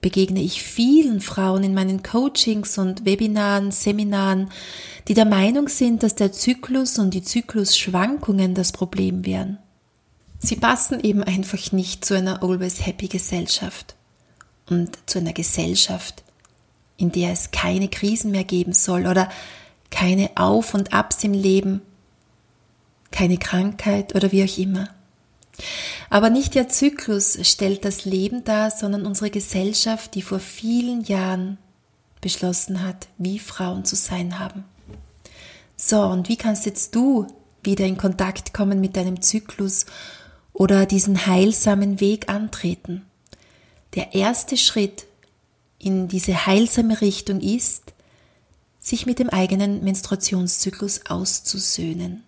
begegne 0.02 0.42
ich 0.42 0.62
vielen 0.62 1.22
Frauen 1.22 1.64
in 1.64 1.74
meinen 1.74 2.04
Coachings 2.04 2.78
und 2.78 3.06
Webinaren, 3.06 3.72
Seminaren, 3.72 4.50
die 5.08 5.14
der 5.14 5.26
Meinung 5.26 5.68
sind, 5.68 6.04
dass 6.04 6.16
der 6.16 6.32
Zyklus 6.32 6.98
und 7.00 7.14
die 7.14 7.24
Zyklusschwankungen 7.24 8.54
das 8.54 8.72
Problem 8.72 9.26
wären. 9.26 9.58
Sie 10.40 10.56
passen 10.56 11.00
eben 11.02 11.24
einfach 11.24 11.72
nicht 11.72 12.06
zu 12.06 12.16
einer 12.16 12.42
always 12.44 12.86
happy 12.86 13.08
Gesellschaft 13.08 13.96
und 14.70 14.98
zu 15.06 15.20
einer 15.20 15.34
Gesellschaft, 15.34 16.24
in 16.98 17.12
der 17.12 17.32
es 17.32 17.52
keine 17.52 17.90
Krisen 17.90 18.32
mehr 18.32 18.46
geben 18.46 18.74
soll 18.74 19.06
oder 19.06 19.30
keine 19.90 20.32
Auf 20.36 20.74
und 20.74 20.94
Abs 20.94 21.24
im 21.24 21.34
Leben, 21.34 21.82
keine 23.12 23.38
Krankheit 23.38 24.16
oder 24.16 24.32
wie 24.32 24.44
auch 24.44 24.58
immer. 24.58 24.90
Aber 26.10 26.30
nicht 26.30 26.56
der 26.56 26.70
Zyklus 26.70 27.38
stellt 27.48 27.86
das 27.86 28.06
Leben 28.06 28.44
dar, 28.44 28.72
sondern 28.72 29.06
unsere 29.06 29.30
Gesellschaft, 29.30 30.16
die 30.16 30.22
vor 30.22 30.40
vielen 30.40 31.04
Jahren 31.04 31.58
beschlossen 32.22 32.84
hat, 32.84 33.08
wie 33.18 33.40
Frauen 33.40 33.86
zu 33.86 33.96
sein 33.96 34.40
haben. 34.40 34.66
So, 35.76 36.02
und 36.02 36.28
wie 36.28 36.38
kannst 36.38 36.66
jetzt 36.66 36.96
du 36.96 37.28
wieder 37.64 37.86
in 37.86 37.98
Kontakt 37.98 38.54
kommen 38.54 38.82
mit 38.82 38.98
deinem 38.98 39.22
Zyklus 39.22 39.86
oder 40.54 40.86
diesen 40.86 41.26
heilsamen 41.26 42.00
Weg 42.02 42.30
antreten? 42.30 43.06
Der 43.96 44.14
erste 44.14 44.58
Schritt 44.58 45.06
in 45.78 46.08
diese 46.10 46.46
heilsame 46.46 47.00
Richtung 47.02 47.40
ist, 47.40 47.94
sich 48.80 49.06
mit 49.06 49.20
dem 49.20 49.30
eigenen 49.30 49.84
Menstruationszyklus 49.84 51.06
auszusöhnen. 51.08 52.24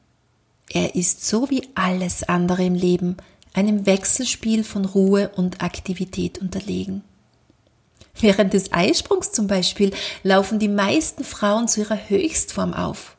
Er 0.74 0.96
ist 0.96 1.28
so 1.28 1.50
wie 1.50 1.68
alles 1.76 2.24
andere 2.24 2.64
im 2.64 2.76
Leben 2.76 3.18
einem 3.54 3.86
Wechselspiel 3.86 4.64
von 4.64 4.86
Ruhe 4.86 5.30
und 5.36 5.62
Aktivität 5.62 6.40
unterlegen. 6.40 7.04
Während 8.22 8.54
des 8.54 8.72
Eisprungs 8.72 9.34
zum 9.34 9.48
Beispiel 9.48 9.92
laufen 10.24 10.60
die 10.60 10.70
meisten 10.70 11.26
Frauen 11.26 11.68
zu 11.68 11.82
ihrer 11.82 12.10
Höchstform 12.10 12.74
auf. 12.74 13.18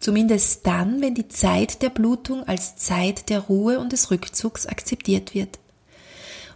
Zumindest 0.00 0.66
dann, 0.66 1.00
wenn 1.00 1.14
die 1.14 1.28
Zeit 1.28 1.82
der 1.82 1.90
Blutung 1.90 2.42
als 2.48 2.76
Zeit 2.76 3.30
der 3.30 3.40
Ruhe 3.40 3.78
und 3.78 3.92
des 3.92 4.10
Rückzugs 4.10 4.66
akzeptiert 4.66 5.34
wird. 5.34 5.60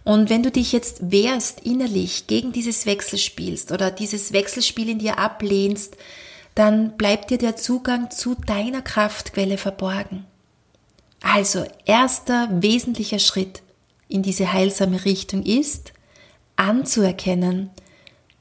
Und 0.03 0.29
wenn 0.29 0.43
du 0.43 0.51
dich 0.51 0.73
jetzt 0.73 1.11
wehrst 1.11 1.61
innerlich 1.61 2.27
gegen 2.27 2.51
dieses 2.51 2.85
Wechselspielst 2.85 3.71
oder 3.71 3.91
dieses 3.91 4.33
Wechselspiel 4.33 4.89
in 4.89 4.99
dir 4.99 5.19
ablehnst, 5.19 5.95
dann 6.55 6.97
bleibt 6.97 7.31
dir 7.31 7.37
der 7.37 7.55
Zugang 7.55 8.11
zu 8.11 8.35
deiner 8.35 8.81
Kraftquelle 8.81 9.57
verborgen. 9.57 10.25
Also 11.23 11.65
erster 11.85 12.49
wesentlicher 12.51 13.17
Schritt 13.17 13.63
in 14.09 14.21
diese 14.21 14.51
heilsame 14.51 15.05
Richtung 15.05 15.41
ist, 15.43 15.93
anzuerkennen, 16.57 17.71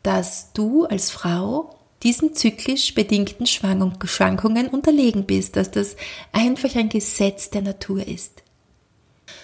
dass 0.02 0.52
du 0.52 0.84
als 0.84 1.10
Frau 1.10 1.78
diesen 2.02 2.34
zyklisch 2.34 2.92
bedingten 2.94 3.46
Schwankungen 3.46 4.66
unterlegen 4.66 5.24
bist, 5.24 5.54
dass 5.54 5.70
das 5.70 5.96
einfach 6.32 6.74
ein 6.74 6.88
Gesetz 6.88 7.50
der 7.50 7.62
Natur 7.62 8.06
ist. 8.06 8.42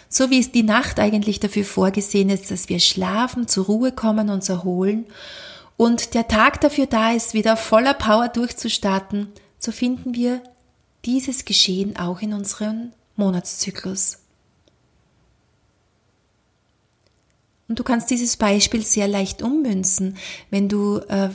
So 0.08 0.30
wie 0.30 0.40
es 0.40 0.50
die 0.50 0.64
Nacht 0.64 0.98
eigentlich 0.98 1.38
dafür 1.38 1.64
vorgesehen 1.64 2.30
ist, 2.30 2.50
dass 2.50 2.68
wir 2.68 2.80
schlafen, 2.80 3.46
zur 3.46 3.66
Ruhe 3.66 3.92
kommen, 3.92 4.30
uns 4.30 4.48
erholen 4.48 5.06
und 5.76 6.14
der 6.14 6.26
Tag 6.26 6.60
dafür 6.60 6.86
da 6.86 7.12
ist, 7.12 7.34
wieder 7.34 7.56
voller 7.56 7.94
Power 7.94 8.28
durchzustarten, 8.28 9.28
so 9.60 9.70
finden 9.70 10.14
wir 10.16 10.42
dieses 11.04 11.44
Geschehen 11.44 11.96
auch 11.96 12.20
in 12.20 12.32
unserem 12.32 12.90
Monatszyklus. 13.18 14.18
Und 17.68 17.78
du 17.78 17.84
kannst 17.84 18.10
dieses 18.10 18.36
Beispiel 18.38 18.82
sehr 18.82 19.08
leicht 19.08 19.42
ummünzen, 19.42 20.16
wenn 20.50 20.70
du 20.70 20.98
äh, 21.08 21.28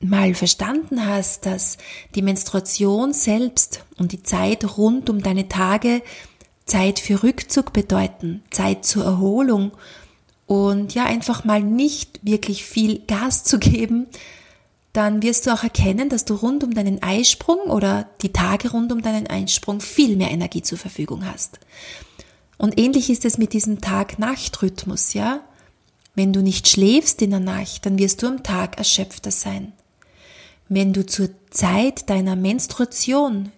mal 0.00 0.34
verstanden 0.34 1.06
hast, 1.06 1.46
dass 1.46 1.78
die 2.14 2.22
Menstruation 2.22 3.14
selbst 3.14 3.84
und 3.98 4.12
die 4.12 4.22
Zeit 4.22 4.76
rund 4.76 5.08
um 5.08 5.22
deine 5.22 5.48
Tage 5.48 6.02
Zeit 6.66 6.98
für 6.98 7.22
Rückzug 7.22 7.72
bedeuten, 7.72 8.42
Zeit 8.50 8.84
zur 8.84 9.04
Erholung 9.04 9.72
und 10.46 10.94
ja 10.94 11.04
einfach 11.04 11.44
mal 11.44 11.62
nicht 11.62 12.20
wirklich 12.22 12.64
viel 12.64 13.00
Gas 13.06 13.44
zu 13.44 13.58
geben, 13.58 14.06
dann 14.92 15.22
wirst 15.22 15.46
du 15.46 15.52
auch 15.52 15.62
erkennen, 15.62 16.08
dass 16.08 16.24
du 16.24 16.34
rund 16.34 16.64
um 16.64 16.74
deinen 16.74 17.02
Eisprung 17.02 17.58
oder 17.58 18.08
die 18.22 18.32
Tage 18.32 18.70
rund 18.70 18.90
um 18.92 19.02
deinen 19.02 19.28
Eisprung 19.28 19.80
viel 19.80 20.16
mehr 20.16 20.30
Energie 20.30 20.62
zur 20.62 20.78
Verfügung 20.78 21.24
hast. 21.24 21.60
Und 22.58 22.78
ähnlich 22.78 23.08
ist 23.08 23.24
es 23.24 23.38
mit 23.38 23.52
diesem 23.52 23.80
Tag-Nacht-Rhythmus, 23.80 25.14
ja? 25.14 25.40
Wenn 26.14 26.32
du 26.32 26.42
nicht 26.42 26.68
schläfst 26.68 27.22
in 27.22 27.30
der 27.30 27.40
Nacht, 27.40 27.86
dann 27.86 27.98
wirst 27.98 28.22
du 28.22 28.26
am 28.26 28.42
Tag 28.42 28.78
erschöpfter 28.78 29.30
sein. 29.30 29.72
Wenn 30.68 30.92
du 30.92 31.06
zur 31.06 31.30
Zeit 31.50 32.10
deiner 32.10 32.36
Menstruation 32.36 33.52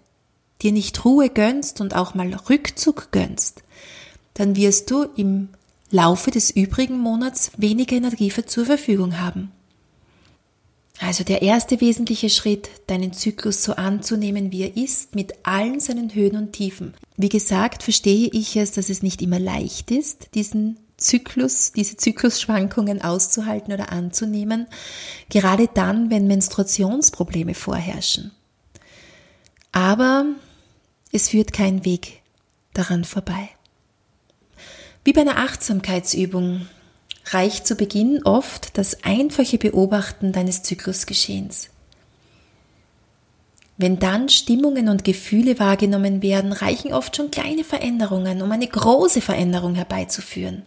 dir 0.60 0.72
nicht 0.72 1.04
Ruhe 1.04 1.30
gönnst 1.30 1.80
und 1.80 1.96
auch 1.96 2.14
mal 2.14 2.32
Rückzug 2.34 3.10
gönnst, 3.10 3.62
dann 4.34 4.54
wirst 4.54 4.90
du 4.90 5.06
im 5.16 5.48
Laufe 5.90 6.30
des 6.30 6.50
übrigen 6.50 6.98
Monats 6.98 7.52
weniger 7.56 7.96
Energie 7.96 8.30
zur 8.30 8.64
Verfügung 8.64 9.18
haben. 9.18 9.50
Also 11.02 11.24
der 11.24 11.42
erste 11.42 11.80
wesentliche 11.80 12.30
Schritt, 12.30 12.70
deinen 12.86 13.12
Zyklus 13.12 13.64
so 13.64 13.74
anzunehmen, 13.74 14.52
wie 14.52 14.62
er 14.62 14.76
ist, 14.76 15.16
mit 15.16 15.32
allen 15.42 15.80
seinen 15.80 16.14
Höhen 16.14 16.36
und 16.36 16.52
Tiefen. 16.52 16.94
Wie 17.16 17.28
gesagt, 17.28 17.82
verstehe 17.82 18.30
ich 18.32 18.54
es, 18.54 18.70
dass 18.70 18.88
es 18.88 19.02
nicht 19.02 19.20
immer 19.20 19.40
leicht 19.40 19.90
ist, 19.90 20.28
diesen 20.36 20.78
Zyklus, 20.98 21.72
diese 21.72 21.96
Zyklusschwankungen 21.96 23.02
auszuhalten 23.02 23.72
oder 23.72 23.90
anzunehmen, 23.90 24.68
gerade 25.28 25.68
dann, 25.74 26.08
wenn 26.08 26.28
Menstruationsprobleme 26.28 27.54
vorherrschen. 27.54 28.30
Aber 29.72 30.26
es 31.10 31.30
führt 31.30 31.52
kein 31.52 31.84
Weg 31.84 32.22
daran 32.74 33.02
vorbei. 33.02 33.48
Wie 35.02 35.12
bei 35.12 35.22
einer 35.22 35.38
Achtsamkeitsübung 35.38 36.68
reicht 37.26 37.66
zu 37.66 37.76
Beginn 37.76 38.22
oft 38.24 38.76
das 38.76 39.04
einfache 39.04 39.58
Beobachten 39.58 40.32
deines 40.32 40.62
Zyklusgeschehens. 40.62 41.68
Wenn 43.76 43.98
dann 43.98 44.28
Stimmungen 44.28 44.88
und 44.88 45.04
Gefühle 45.04 45.58
wahrgenommen 45.58 46.22
werden, 46.22 46.52
reichen 46.52 46.92
oft 46.92 47.16
schon 47.16 47.30
kleine 47.30 47.64
Veränderungen, 47.64 48.42
um 48.42 48.52
eine 48.52 48.66
große 48.68 49.20
Veränderung 49.20 49.74
herbeizuführen. 49.74 50.62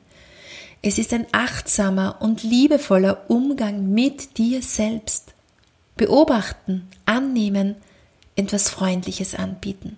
Es 0.82 0.98
ist 0.98 1.14
ein 1.14 1.26
achtsamer 1.32 2.18
und 2.20 2.44
liebevoller 2.44 3.30
Umgang 3.30 3.92
mit 3.92 4.38
dir 4.38 4.62
selbst. 4.62 5.34
Beobachten, 5.96 6.88
annehmen, 7.06 7.76
etwas 8.36 8.70
Freundliches 8.70 9.34
anbieten. 9.34 9.98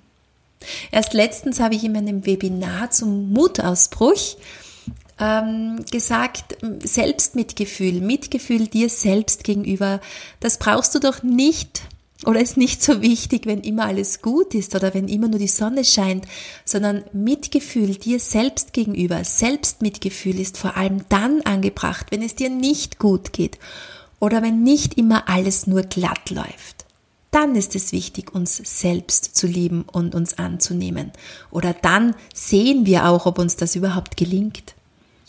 Erst 0.92 1.14
letztens 1.14 1.60
habe 1.60 1.76
ich 1.76 1.84
in 1.84 1.94
meinem 1.94 2.26
Webinar 2.26 2.92
zum 2.92 3.32
Mutausbruch 3.32 4.38
ähm, 5.20 5.84
gesagt, 5.92 6.58
Selbstmitgefühl, 6.84 8.02
Mitgefühl 8.02 8.68
dir 8.68 8.90
selbst 8.90 9.44
gegenüber, 9.44 10.00
das 10.40 10.58
brauchst 10.58 10.94
du 10.96 11.00
doch 11.00 11.24
nicht 11.24 11.82
oder 12.26 12.40
ist 12.40 12.58
nicht 12.58 12.82
so 12.82 13.02
wichtig, 13.02 13.46
wenn 13.46 13.62
immer 13.62 13.86
alles 13.86 14.22
gut 14.22 14.56
ist 14.56 14.76
oder 14.76 14.94
wenn 14.94 15.08
immer 15.08 15.28
nur 15.28 15.40
die 15.40 15.48
Sonne 15.48 15.86
scheint, 15.86 16.26
sondern 16.66 17.04
Mitgefühl 17.14 17.96
dir 17.96 18.20
selbst 18.20 18.74
gegenüber, 18.74 19.24
Selbstmitgefühl 19.24 20.40
ist 20.40 20.58
vor 20.58 20.78
allem 20.78 21.06
dann 21.10 21.42
angebracht, 21.42 22.08
wenn 22.10 22.24
es 22.24 22.36
dir 22.36 22.50
nicht 22.50 22.98
gut 22.98 23.34
geht 23.34 23.60
oder 24.20 24.42
wenn 24.42 24.64
nicht 24.64 24.98
immer 24.98 25.30
alles 25.30 25.68
nur 25.68 25.84
glatt 25.84 26.30
läuft 26.32 26.78
dann 27.32 27.56
ist 27.56 27.76
es 27.76 27.92
wichtig, 27.92 28.34
uns 28.34 28.58
selbst 28.58 29.36
zu 29.36 29.48
lieben 29.48 29.84
und 29.84 30.16
uns 30.16 30.40
anzunehmen. 30.40 31.12
Oder 31.52 31.74
dann 31.74 32.16
sehen 32.34 32.86
wir 32.86 33.06
auch, 33.06 33.26
ob 33.26 33.38
uns 33.38 33.56
das 33.58 33.76
überhaupt 33.76 34.18
gelingt. 34.18 34.74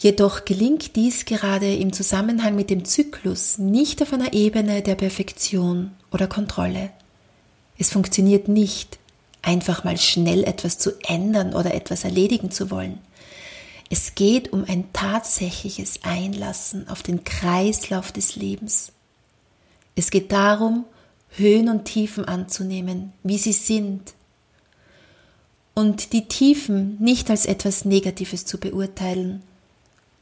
Jedoch 0.01 0.45
gelingt 0.45 0.95
dies 0.95 1.25
gerade 1.25 1.75
im 1.75 1.93
Zusammenhang 1.93 2.55
mit 2.55 2.71
dem 2.71 2.85
Zyklus 2.85 3.59
nicht 3.59 4.01
auf 4.01 4.13
einer 4.13 4.33
Ebene 4.33 4.81
der 4.81 4.95
Perfektion 4.95 5.91
oder 6.13 6.29
Kontrolle. 6.29 6.91
Es 7.79 7.91
funktioniert 7.91 8.47
nicht, 8.47 9.01
einfach 9.43 9.83
mal 9.83 9.99
schnell 9.99 10.45
etwas 10.45 10.79
zu 10.79 10.93
ändern 11.03 11.53
oder 11.53 11.75
etwas 11.75 12.05
erledigen 12.05 12.53
zu 12.53 12.71
wollen. 12.71 13.01
Es 13.91 14.15
geht 14.15 14.53
um 14.53 14.65
ein 14.69 14.85
tatsächliches 14.93 16.05
Einlassen 16.05 16.89
auf 16.89 17.03
den 17.03 17.25
Kreislauf 17.25 18.13
des 18.13 18.37
Lebens. 18.37 18.93
Es 19.97 20.13
geht 20.13 20.31
darum, 20.31 20.85
Höhen 21.31 21.69
und 21.69 21.87
Tiefen 21.87 22.25
anzunehmen, 22.25 23.13
wie 23.25 23.39
sie 23.39 23.53
sind. 23.53 24.13
Und 25.75 26.13
die 26.13 26.29
Tiefen 26.29 26.99
nicht 27.01 27.31
als 27.31 27.47
etwas 27.47 27.85
Negatives 27.85 28.45
zu 28.45 28.59
beurteilen, 28.59 29.43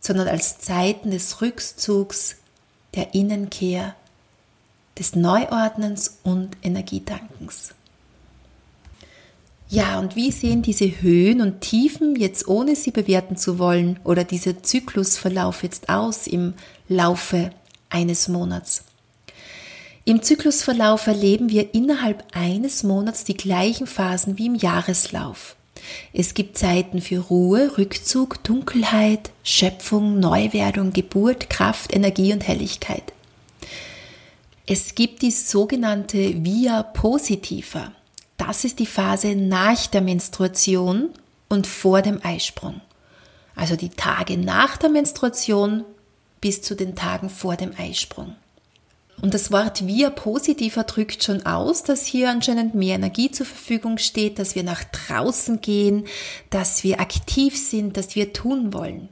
sondern 0.07 0.29
als 0.29 0.59
Zeiten 0.59 1.11
des 1.11 1.41
Rückzugs, 1.43 2.37
der 2.95 3.15
Innenkehr, 3.15 3.95
des 4.99 5.15
Neuordnens 5.15 6.19
und 6.23 6.57
Energiedankens. 6.63 7.75
Ja, 9.69 9.99
und 9.99 10.15
wie 10.15 10.31
sehen 10.31 10.63
diese 10.63 11.03
Höhen 11.03 11.41
und 11.41 11.61
Tiefen 11.61 12.15
jetzt 12.15 12.47
ohne 12.47 12.77
sie 12.77 12.93
bewerten 12.93 13.37
zu 13.37 13.59
wollen 13.59 13.99
oder 14.05 14.23
dieser 14.23 14.63
Zyklusverlauf 14.63 15.65
jetzt 15.65 15.89
aus 15.89 16.29
im 16.29 16.55
Laufe 16.89 17.51
eines 17.91 18.29
Monats? 18.29 18.85
Im 20.05 20.23
Zyklusverlauf 20.23 21.09
erleben 21.09 21.51
wir 21.51 21.75
innerhalb 21.75 22.25
eines 22.33 22.85
Monats 22.85 23.25
die 23.25 23.37
gleichen 23.37 23.89
Phasen 23.89 24.39
wie 24.39 24.47
im 24.47 24.55
Jahreslauf. 24.55 25.57
Es 26.12 26.35
gibt 26.35 26.59
Zeiten 26.59 27.00
für 27.00 27.19
Ruhe, 27.19 27.78
Rückzug, 27.78 28.43
Dunkelheit, 28.45 29.31
Schöpfung, 29.43 30.19
Neuwerdung, 30.19 30.93
Geburt, 30.93 31.50
Kraft, 31.50 31.95
Energie 31.95 32.33
und 32.33 32.47
Helligkeit. 32.47 33.12
Es 34.66 34.95
gibt 34.95 35.23
die 35.23 35.31
sogenannte 35.31 36.45
Via 36.45 36.83
Positiva. 36.83 37.93
Das 38.37 38.64
ist 38.64 38.78
die 38.78 38.87
Phase 38.87 39.35
nach 39.37 39.87
der 39.87 40.00
Menstruation 40.00 41.11
und 41.49 41.66
vor 41.66 42.02
dem 42.02 42.21
Eisprung. 42.25 42.81
Also 43.55 43.76
die 43.76 43.90
Tage 43.90 44.37
nach 44.37 44.76
der 44.76 44.90
Menstruation 44.90 45.85
bis 46.40 46.62
zu 46.62 46.75
den 46.75 46.95
Tagen 46.95 47.31
vor 47.31 47.57
dem 47.57 47.73
Eisprung. 47.78 48.35
Und 49.23 49.32
das 49.32 49.50
Wort 49.50 49.87
wir 49.87 50.11
positiver 50.11 50.85
drückt 50.85 51.25
schon 51.25 51.46
aus, 51.46 51.82
dass 51.82 52.04
hier 52.04 52.30
anscheinend 52.30 52.75
mehr 52.75 52.96
Energie 52.96 53.30
zur 53.30 53.46
Verfügung 53.46 53.99
steht, 53.99 54.38
dass 54.38 54.54
wir 54.54 54.62
nach 54.62 54.85
draußen 54.85 55.61
gehen, 55.61 56.06
dass 56.50 56.85
wir 56.85 57.00
aktiv 57.00 57.56
sind, 57.56 57.96
dass 57.96 58.14
wir 58.14 58.32
tun 58.32 58.73
wollen. 58.73 59.08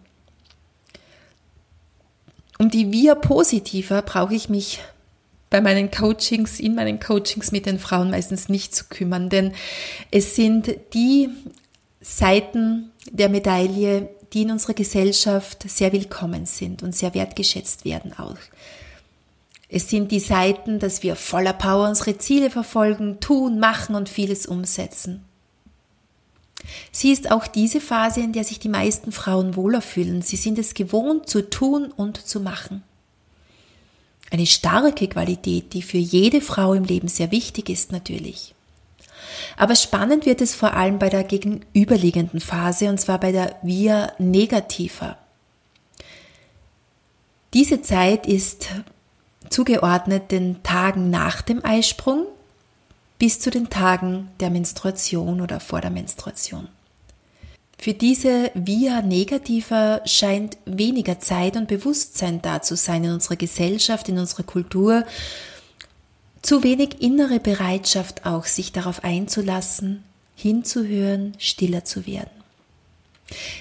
Um 2.58 2.70
die 2.70 2.92
wir 2.92 3.14
positiver 3.14 4.02
brauche 4.02 4.34
ich 4.34 4.48
mich 4.48 4.80
bei 5.50 5.60
meinen 5.60 5.90
Coachings, 5.90 6.60
in 6.60 6.74
meinen 6.74 7.00
Coachings 7.00 7.50
mit 7.52 7.66
den 7.66 7.78
Frauen 7.78 8.10
meistens 8.10 8.48
nicht 8.48 8.74
zu 8.74 8.84
kümmern, 8.90 9.30
denn 9.30 9.52
es 10.10 10.36
sind 10.36 10.74
die 10.92 11.30
Seiten 12.00 12.90
der 13.10 13.28
Medaille, 13.28 14.10
die 14.32 14.42
in 14.42 14.50
unserer 14.50 14.74
Gesellschaft 14.74 15.64
sehr 15.68 15.92
willkommen 15.92 16.44
sind 16.44 16.82
und 16.82 16.94
sehr 16.94 17.14
wertgeschätzt 17.14 17.84
werden 17.84 18.12
auch. 18.18 18.36
Es 19.68 19.88
sind 19.88 20.12
die 20.12 20.20
Seiten, 20.20 20.78
dass 20.78 21.02
wir 21.02 21.16
voller 21.16 21.52
Power 21.52 21.88
unsere 21.88 22.18
Ziele 22.18 22.50
verfolgen, 22.50 23.20
tun, 23.20 23.58
machen 23.58 23.94
und 23.94 24.08
vieles 24.08 24.46
umsetzen. 24.46 25.24
Sie 26.92 27.12
ist 27.12 27.30
auch 27.30 27.46
diese 27.46 27.80
Phase, 27.80 28.20
in 28.20 28.32
der 28.32 28.44
sich 28.44 28.58
die 28.58 28.68
meisten 28.68 29.12
Frauen 29.12 29.56
wohler 29.56 29.82
fühlen. 29.82 30.22
Sie 30.22 30.36
sind 30.36 30.58
es 30.58 30.74
gewohnt 30.74 31.28
zu 31.28 31.48
tun 31.48 31.92
und 31.96 32.26
zu 32.26 32.40
machen. 32.40 32.82
Eine 34.30 34.46
starke 34.46 35.06
Qualität, 35.08 35.72
die 35.74 35.82
für 35.82 35.98
jede 35.98 36.40
Frau 36.40 36.74
im 36.74 36.84
Leben 36.84 37.08
sehr 37.08 37.30
wichtig 37.30 37.68
ist 37.68 37.92
natürlich. 37.92 38.54
Aber 39.56 39.76
spannend 39.76 40.26
wird 40.26 40.40
es 40.40 40.54
vor 40.54 40.74
allem 40.74 40.98
bei 40.98 41.08
der 41.08 41.24
gegenüberliegenden 41.24 42.40
Phase, 42.40 42.88
und 42.88 43.00
zwar 43.00 43.20
bei 43.20 43.32
der 43.32 43.56
Via 43.62 44.12
Negativa. 44.18 45.18
Diese 47.52 47.82
Zeit 47.82 48.26
ist 48.26 48.68
zugeordnet 49.50 50.30
den 50.30 50.62
Tagen 50.62 51.10
nach 51.10 51.42
dem 51.42 51.64
Eisprung 51.64 52.26
bis 53.18 53.40
zu 53.40 53.50
den 53.50 53.70
Tagen 53.70 54.28
der 54.40 54.50
Menstruation 54.50 55.40
oder 55.40 55.60
vor 55.60 55.80
der 55.80 55.90
Menstruation. 55.90 56.68
Für 57.78 57.92
diese 57.92 58.50
Via 58.54 59.02
Negativa 59.02 60.00
scheint 60.06 60.56
weniger 60.64 61.20
Zeit 61.20 61.56
und 61.56 61.68
Bewusstsein 61.68 62.40
da 62.40 62.62
zu 62.62 62.76
sein 62.76 63.04
in 63.04 63.12
unserer 63.12 63.36
Gesellschaft, 63.36 64.08
in 64.08 64.18
unserer 64.18 64.44
Kultur, 64.44 65.04
zu 66.40 66.62
wenig 66.62 67.00
innere 67.00 67.40
Bereitschaft 67.40 68.26
auch, 68.26 68.44
sich 68.44 68.72
darauf 68.72 69.02
einzulassen, 69.04 70.04
hinzuhören, 70.36 71.34
stiller 71.38 71.84
zu 71.84 72.06
werden. 72.06 72.30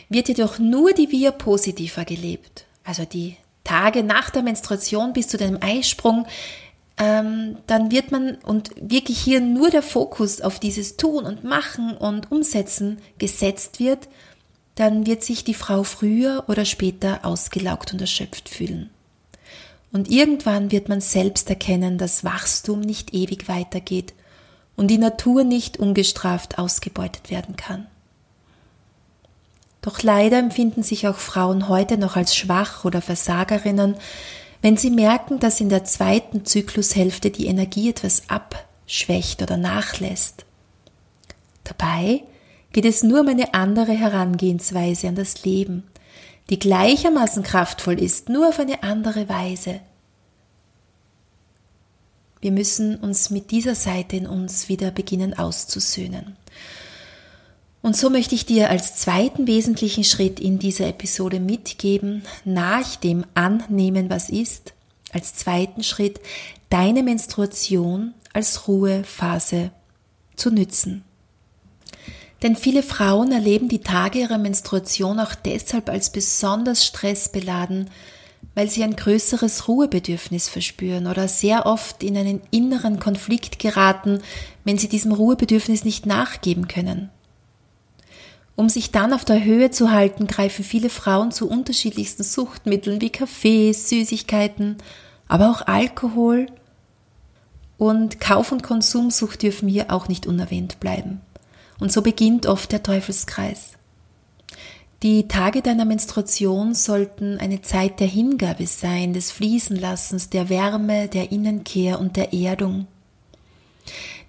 Wird 0.10 0.28
jedoch 0.28 0.60
nur 0.60 0.94
die 0.94 1.12
Via 1.12 1.32
Positiva 1.32 2.04
gelebt, 2.04 2.66
also 2.84 3.06
die 3.06 3.38
Tage 3.64 4.04
nach 4.04 4.30
der 4.30 4.44
Menstruation 4.44 5.14
bis 5.14 5.28
zu 5.28 5.38
dem 5.38 5.58
Eisprung, 5.62 6.26
ähm, 6.98 7.58
dann 7.66 7.92
wird 7.92 8.12
man 8.12 8.36
und 8.44 8.72
wirklich 8.80 9.20
hier 9.20 9.42
nur 9.42 9.70
der 9.70 9.82
Fokus 9.82 10.42
auf 10.42 10.60
dieses 10.60 10.98
Tun 10.98 11.26
und 11.26 11.44
Machen 11.44 11.98
und 11.98 12.32
Umsetzen 12.32 13.00
gesetzt 13.18 13.80
wird, 13.80 14.08
dann 14.76 15.06
wird 15.06 15.24
sich 15.24 15.44
die 15.44 15.54
Frau 15.54 15.84
früher 15.84 16.46
oder 16.48 16.66
später 16.66 17.26
ausgelaugt 17.26 17.94
und 17.94 18.02
erschöpft 18.02 18.50
fühlen. 18.50 18.90
Und 19.92 20.10
irgendwann 20.10 20.72
wird 20.72 20.90
man 20.90 21.02
selbst 21.02 21.50
erkennen, 21.50 21.98
dass 21.98 22.24
Wachstum 22.24 22.80
nicht 22.80 23.14
ewig 23.14 23.48
weitergeht 23.48 24.14
und 24.76 24.88
die 24.88 24.98
Natur 24.98 25.44
nicht 25.44 25.78
ungestraft 25.78 26.58
ausgebeutet 26.58 27.30
werden 27.30 27.56
kann. 27.56 27.86
Doch 29.84 30.02
leider 30.02 30.40
empfinden 30.40 30.82
sich 30.82 31.08
auch 31.10 31.18
Frauen 31.18 31.68
heute 31.68 31.98
noch 31.98 32.16
als 32.16 32.36
schwach 32.36 32.86
oder 32.86 33.02
Versagerinnen, 33.02 33.96
wenn 34.62 34.78
sie 34.78 34.90
merken, 34.90 35.40
dass 35.40 35.60
in 35.60 35.68
der 35.68 35.84
zweiten 35.84 36.46
Zyklushälfte 36.46 37.32
die 37.32 37.48
Energie 37.48 37.90
etwas 37.90 38.24
abschwächt 38.30 39.42
oder 39.42 39.58
nachlässt. 39.58 40.46
Dabei 41.66 42.24
geht 42.72 42.86
es 42.86 43.04
nur 43.04 43.20
um 43.20 43.28
eine 43.28 43.54
andere 43.54 43.92
Herangehensweise 43.92 45.10
an 45.10 45.16
das 45.16 45.44
Leben, 45.44 45.84
die 46.50 46.60
gleichermaßen 46.60 47.44
kraftvoll 47.44 48.02
ist, 48.02 48.30
nur 48.30 48.48
auf 48.48 48.60
eine 48.60 48.84
andere 48.84 49.28
Weise. 49.28 49.82
Wir 52.40 52.54
müssen 52.54 52.96
uns 52.96 53.32
mit 53.32 53.52
dieser 53.52 53.76
Seite 53.76 54.16
in 54.16 54.28
uns 54.28 54.70
wieder 54.70 54.92
beginnen 54.92 55.38
auszusöhnen. 55.38 56.38
Und 57.84 57.98
so 57.98 58.10
möchte 58.10 58.34
ich 58.34 58.46
dir 58.46 58.70
als 58.70 58.96
zweiten 58.96 59.46
wesentlichen 59.46 60.06
Schritt 60.06 60.40
in 60.40 60.58
dieser 60.58 60.88
Episode 60.88 61.42
mitgeben, 61.42 62.24
nach 62.46 62.96
dem 62.96 63.26
Annehmen, 63.34 64.10
was 64.10 64.30
ist, 64.30 64.74
als 65.12 65.36
zweiten 65.36 65.84
Schritt 65.84 66.22
deine 66.70 67.04
Menstruation 67.04 68.14
als 68.32 68.70
Ruhephase 68.70 69.72
zu 70.38 70.50
nützen. 70.50 71.04
Denn 72.42 72.56
viele 72.56 72.84
Frauen 72.84 73.34
erleben 73.34 73.68
die 73.68 73.82
Tage 73.82 74.20
ihrer 74.20 74.38
Menstruation 74.38 75.20
auch 75.20 75.36
deshalb 75.36 75.90
als 75.90 76.10
besonders 76.10 76.86
stressbeladen, 76.86 77.90
weil 78.56 78.70
sie 78.70 78.84
ein 78.84 78.96
größeres 78.96 79.68
Ruhebedürfnis 79.68 80.48
verspüren 80.48 81.06
oder 81.06 81.28
sehr 81.28 81.66
oft 81.66 82.02
in 82.02 82.16
einen 82.16 82.42
inneren 82.50 83.02
Konflikt 83.02 83.60
geraten, 83.60 84.22
wenn 84.64 84.78
sie 84.78 84.88
diesem 84.88 85.12
Ruhebedürfnis 85.12 85.84
nicht 85.84 86.06
nachgeben 86.06 86.70
können. 86.70 87.10
Um 88.56 88.70
sich 88.70 88.92
dann 88.92 89.14
auf 89.14 89.26
der 89.26 89.44
Höhe 89.44 89.72
zu 89.72 89.92
halten, 89.92 90.28
greifen 90.28 90.64
viele 90.64 90.90
Frauen 90.90 91.32
zu 91.32 91.50
unterschiedlichsten 91.50 92.24
Suchtmitteln 92.24 93.02
wie 93.02 93.10
Kaffee, 93.10 93.72
Süßigkeiten, 93.72 94.78
aber 95.28 95.50
auch 95.50 95.66
Alkohol. 95.66 96.46
Und 97.80 98.20
Kauf- 98.20 98.52
und 98.52 98.62
Konsumsucht 98.62 99.42
dürfen 99.42 99.68
hier 99.68 99.92
auch 99.92 100.08
nicht 100.08 100.28
unerwähnt 100.28 100.80
bleiben. 100.80 101.22
Und 101.80 101.92
so 101.92 102.02
beginnt 102.02 102.46
oft 102.46 102.72
der 102.72 102.84
Teufelskreis. 102.84 103.74
Die 105.02 105.28
Tage 105.28 105.62
deiner 105.62 105.84
Menstruation 105.84 106.76
sollten 106.76 107.38
eine 107.40 107.62
Zeit 107.62 108.00
der 108.00 108.08
Hingabe 108.08 108.68
sein, 108.68 109.12
des 109.14 109.32
Fließenlassens, 109.32 110.30
der 110.30 110.48
Wärme, 110.48 111.10
der 111.10 111.32
Innenkehr 111.32 112.00
und 112.00 112.16
der 112.16 112.34
Erdung. 112.34 112.88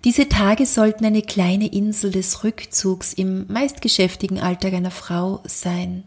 Diese 0.05 0.29
Tage 0.29 0.67
sollten 0.67 1.07
eine 1.07 1.23
kleine 1.23 1.67
Insel 1.67 2.11
des 2.11 2.45
Rückzugs 2.45 3.15
im 3.15 3.51
meistgeschäftigen 3.51 4.39
Alltag 4.39 4.75
einer 4.75 4.91
Frau 4.91 5.41
sein. 5.45 6.05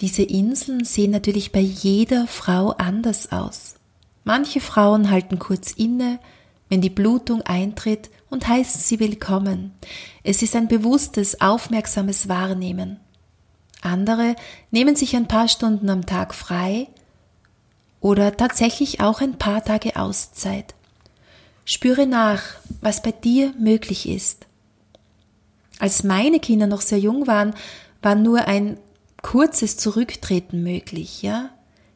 Diese 0.00 0.22
Inseln 0.22 0.84
sehen 0.84 1.10
natürlich 1.10 1.50
bei 1.50 1.58
jeder 1.58 2.28
Frau 2.28 2.70
anders 2.70 3.32
aus. 3.32 3.74
Manche 4.22 4.60
Frauen 4.60 5.10
halten 5.10 5.40
kurz 5.40 5.72
inne, 5.72 6.20
wenn 6.68 6.80
die 6.80 6.90
Blutung 6.90 7.42
eintritt 7.42 8.08
und 8.30 8.46
heißen 8.46 8.80
sie 8.80 9.00
willkommen. 9.00 9.72
Es 10.22 10.40
ist 10.40 10.54
ein 10.54 10.68
bewusstes, 10.68 11.40
aufmerksames 11.40 12.28
Wahrnehmen. 12.28 13.00
Andere 13.82 14.36
nehmen 14.70 14.94
sich 14.94 15.16
ein 15.16 15.26
paar 15.26 15.48
Stunden 15.48 15.90
am 15.90 16.06
Tag 16.06 16.34
frei 16.34 16.86
oder 18.00 18.36
tatsächlich 18.36 19.00
auch 19.00 19.20
ein 19.20 19.38
paar 19.38 19.64
Tage 19.64 19.96
Auszeit. 19.96 20.74
Spüre 21.72 22.04
nach, 22.04 22.42
was 22.80 23.00
bei 23.00 23.12
dir 23.12 23.54
möglich 23.56 24.08
ist. 24.08 24.48
Als 25.78 26.02
meine 26.02 26.40
Kinder 26.40 26.66
noch 26.66 26.80
sehr 26.80 26.98
jung 26.98 27.28
waren, 27.28 27.54
war 28.02 28.16
nur 28.16 28.48
ein 28.48 28.76
kurzes 29.22 29.76
Zurücktreten 29.76 30.64
möglich, 30.64 31.22
ja? 31.22 31.50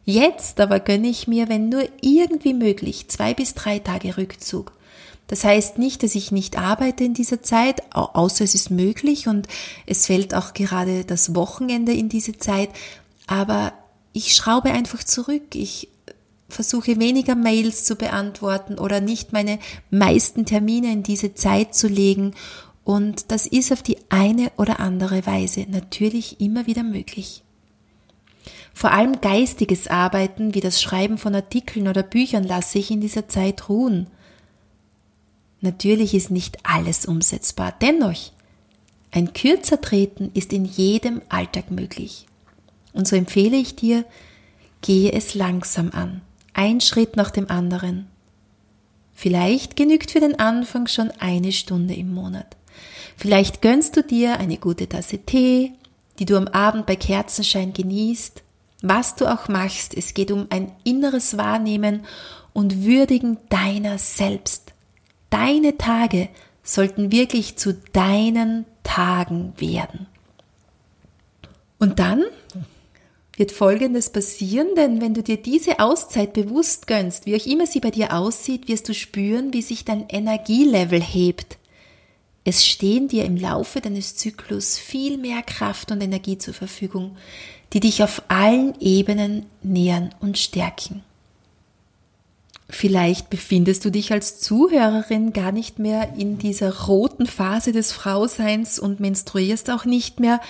Jetzt 0.05 0.61
aber 0.61 0.79
gönne 0.79 1.09
ich 1.09 1.27
mir, 1.27 1.49
wenn 1.49 1.71
nur 1.71 1.89
irgendwie 2.01 2.55
möglich, 2.55 3.09
zwei 3.09 3.35
bis 3.35 3.55
drei 3.55 3.81
Tage 3.81 4.17
Rückzug. 4.17 4.71
Das 5.27 5.43
heißt 5.43 5.77
nicht, 5.77 6.05
dass 6.05 6.15
ich 6.15 6.31
nicht 6.31 6.57
arbeite 6.57 7.03
in 7.03 7.15
dieser 7.15 7.43
Zeit, 7.43 7.83
außer 7.97 8.45
es 8.45 8.55
ist 8.55 8.71
möglich 8.71 9.27
und 9.27 9.49
es 9.87 10.07
fällt 10.07 10.35
auch 10.35 10.55
gerade 10.55 11.05
das 11.05 11.35
Wochenende 11.35 11.93
in 11.93 12.09
diese 12.09 12.39
Zeit, 12.39 12.69
aber 13.27 13.73
ich 14.13 14.37
schraube 14.37 14.71
einfach 14.71 15.03
zurück. 15.03 15.57
Ich 15.57 15.89
versuche 16.49 16.99
weniger 16.99 17.35
Mails 17.35 17.85
zu 17.85 17.97
beantworten 17.97 18.79
oder 18.79 19.01
nicht 19.01 19.33
meine 19.33 19.59
meisten 19.91 20.45
Termine 20.45 20.93
in 20.93 21.03
diese 21.03 21.35
Zeit 21.35 21.75
zu 21.75 21.89
legen. 21.89 22.35
Und 22.85 23.31
das 23.31 23.47
ist 23.47 23.73
auf 23.73 23.83
die 23.83 23.99
eine 24.11 24.53
oder 24.57 24.81
andere 24.81 25.27
Weise 25.27 25.67
natürlich 25.69 26.41
immer 26.41 26.67
wieder 26.67 26.83
möglich. 26.83 27.43
Vor 28.75 28.91
allem 28.91 29.21
geistiges 29.21 29.89
Arbeiten 29.89 30.55
wie 30.55 30.61
das 30.61 30.83
Schreiben 30.83 31.17
von 31.17 31.35
Artikeln 31.35 31.89
oder 31.89 32.03
Büchern 32.03 32.45
lasse 32.45 32.79
ich 32.79 32.91
in 32.91 33.01
dieser 33.01 33.29
Zeit 33.29 33.69
ruhen. 33.69 34.09
Natürlich 35.61 36.13
ist 36.13 36.31
nicht 36.31 36.59
alles 36.65 37.07
umsetzbar, 37.07 37.75
dennoch 37.81 38.33
ein 39.13 39.33
kürzer 39.33 39.81
Treten 39.81 40.33
ist 40.35 40.53
in 40.53 40.65
jedem 40.65 41.23
Alltag 41.29 41.71
möglich. 41.71 42.27
Und 42.93 43.07
so 43.07 43.15
empfehle 43.15 43.57
ich 43.57 43.77
dir, 43.77 44.05
gehe 44.83 45.13
es 45.13 45.35
langsam 45.35 45.91
an 45.93 46.21
ein 46.55 46.81
Schritt 46.81 47.17
nach 47.17 47.31
dem 47.31 47.51
anderen. 47.51 48.07
Vielleicht 49.13 49.77
genügt 49.77 50.11
für 50.11 50.21
den 50.21 50.39
Anfang 50.39 50.87
schon 50.87 51.11
eine 51.19 51.53
Stunde 51.53 51.95
im 51.95 52.13
Monat. 52.13 52.57
Vielleicht 53.17 53.63
gönnst 53.63 53.97
du 53.97 54.03
dir 54.03 54.39
eine 54.39 54.57
gute 54.57 54.89
Tasse 54.89 55.19
Tee, 55.19 55.73
die 56.19 56.25
du 56.25 56.37
am 56.37 56.49
Abend 56.49 56.87
bei 56.87 56.97
Kerzenschein 56.97 57.73
genießt. 57.73 58.43
Was 58.83 59.15
du 59.15 59.27
auch 59.27 59.49
machst, 59.49 59.95
es 59.95 60.15
geht 60.15 60.31
um 60.31 60.47
ein 60.51 60.73
inneres 60.85 61.37
Wahrnehmen 61.37 62.05
und 62.53 62.85
Würdigen 62.85 63.39
deiner 63.49 63.99
selbst. 63.99 64.73
Deine 65.31 65.79
Tage 65.79 66.29
sollten 66.63 67.13
wirklich 67.13 67.57
zu 67.57 67.75
deinen 67.93 68.65
Tagen 68.83 69.53
werden. 69.59 70.07
Und 71.79 71.99
dann 71.99 72.25
wird 73.37 73.53
Folgendes 73.53 74.11
passieren, 74.11 74.69
denn 74.77 75.01
wenn 75.01 75.15
du 75.15 75.23
dir 75.23 75.37
diese 75.37 75.81
Auszeit 75.81 76.33
bewusst 76.33 76.87
gönnst, 76.87 77.27
wie 77.27 77.37
auch 77.37 77.47
immer 77.47 77.67
sie 77.67 77.81
bei 77.81 77.91
dir 77.91 78.13
aussieht, 78.13 78.69
wirst 78.69 78.89
du 78.89 78.95
spüren, 78.95 79.53
wie 79.53 79.63
sich 79.63 79.85
dein 79.85 80.09
Energielevel 80.09 81.01
hebt. 81.01 81.59
Es 82.45 82.65
stehen 82.65 83.09
dir 83.09 83.25
im 83.25 83.37
Laufe 83.37 83.81
deines 83.81 84.17
Zyklus 84.17 84.79
viel 84.79 85.19
mehr 85.19 85.43
Kraft 85.43 85.91
und 85.91 86.03
Energie 86.03 86.39
zur 86.39 86.55
Verfügung, 86.55 87.17
die 87.73 87.81
dich 87.81 88.03
auf 88.03 88.23
allen 88.29 88.79
Ebenen 88.81 89.47
nähern 89.63 90.15
und 90.21 90.39
stärken. 90.39 91.03
Vielleicht 92.69 93.31
befindest 93.31 93.85
du 93.85 93.91
dich 93.91 94.13
als 94.13 94.41
Zuhörerin 94.41 95.33
gar 95.33 95.53
nicht 95.53 95.79
mehr 95.79 96.15
in 96.17 96.39
dieser 96.39 96.87
roten 96.87 97.27
Phase 97.27 97.73
des 97.73 97.93
Frauseins 97.93 98.79
und 98.79 99.01
menstruierst 99.01 99.71
auch 99.71 99.85
nicht 99.85 100.21
mehr, 100.21 100.41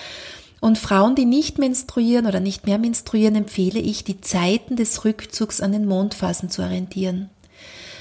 Und 0.65 0.79
Frauen, 0.79 1.13
die 1.13 1.25
nicht 1.25 1.59
menstruieren 1.59 2.25
oder 2.25 2.39
nicht 2.39 2.65
mehr 2.65 2.79
menstruieren, 2.79 3.35
empfehle 3.35 3.79
ich, 3.79 4.03
die 4.03 4.19
Zeiten 4.21 4.75
des 4.75 5.05
Rückzugs 5.05 5.61
an 5.61 5.71
den 5.71 5.85
Mondphasen 5.85 6.49
zu 6.49 6.63
orientieren. 6.63 7.29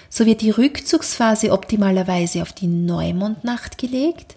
So 0.09 0.25
wird 0.25 0.41
die 0.41 0.49
Rückzugsphase 0.49 1.53
optimalerweise 1.53 2.41
auf 2.41 2.55
die 2.55 2.67
Neumondnacht 2.67 3.77
gelegt 3.77 4.37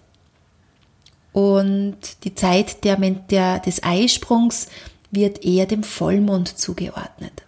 und 1.32 1.96
die 2.24 2.34
Zeit 2.34 2.84
der, 2.84 2.96
der, 2.98 3.60
des 3.60 3.82
Eisprungs 3.82 4.66
wird 5.10 5.42
eher 5.42 5.64
dem 5.64 5.82
Vollmond 5.82 6.58
zugeordnet. 6.58 7.44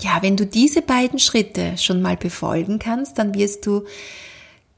Ja, 0.00 0.22
wenn 0.22 0.38
du 0.38 0.46
diese 0.46 0.80
beiden 0.80 1.18
Schritte 1.18 1.76
schon 1.76 2.00
mal 2.00 2.16
befolgen 2.16 2.78
kannst, 2.78 3.18
dann 3.18 3.34
wirst 3.34 3.66
du 3.66 3.84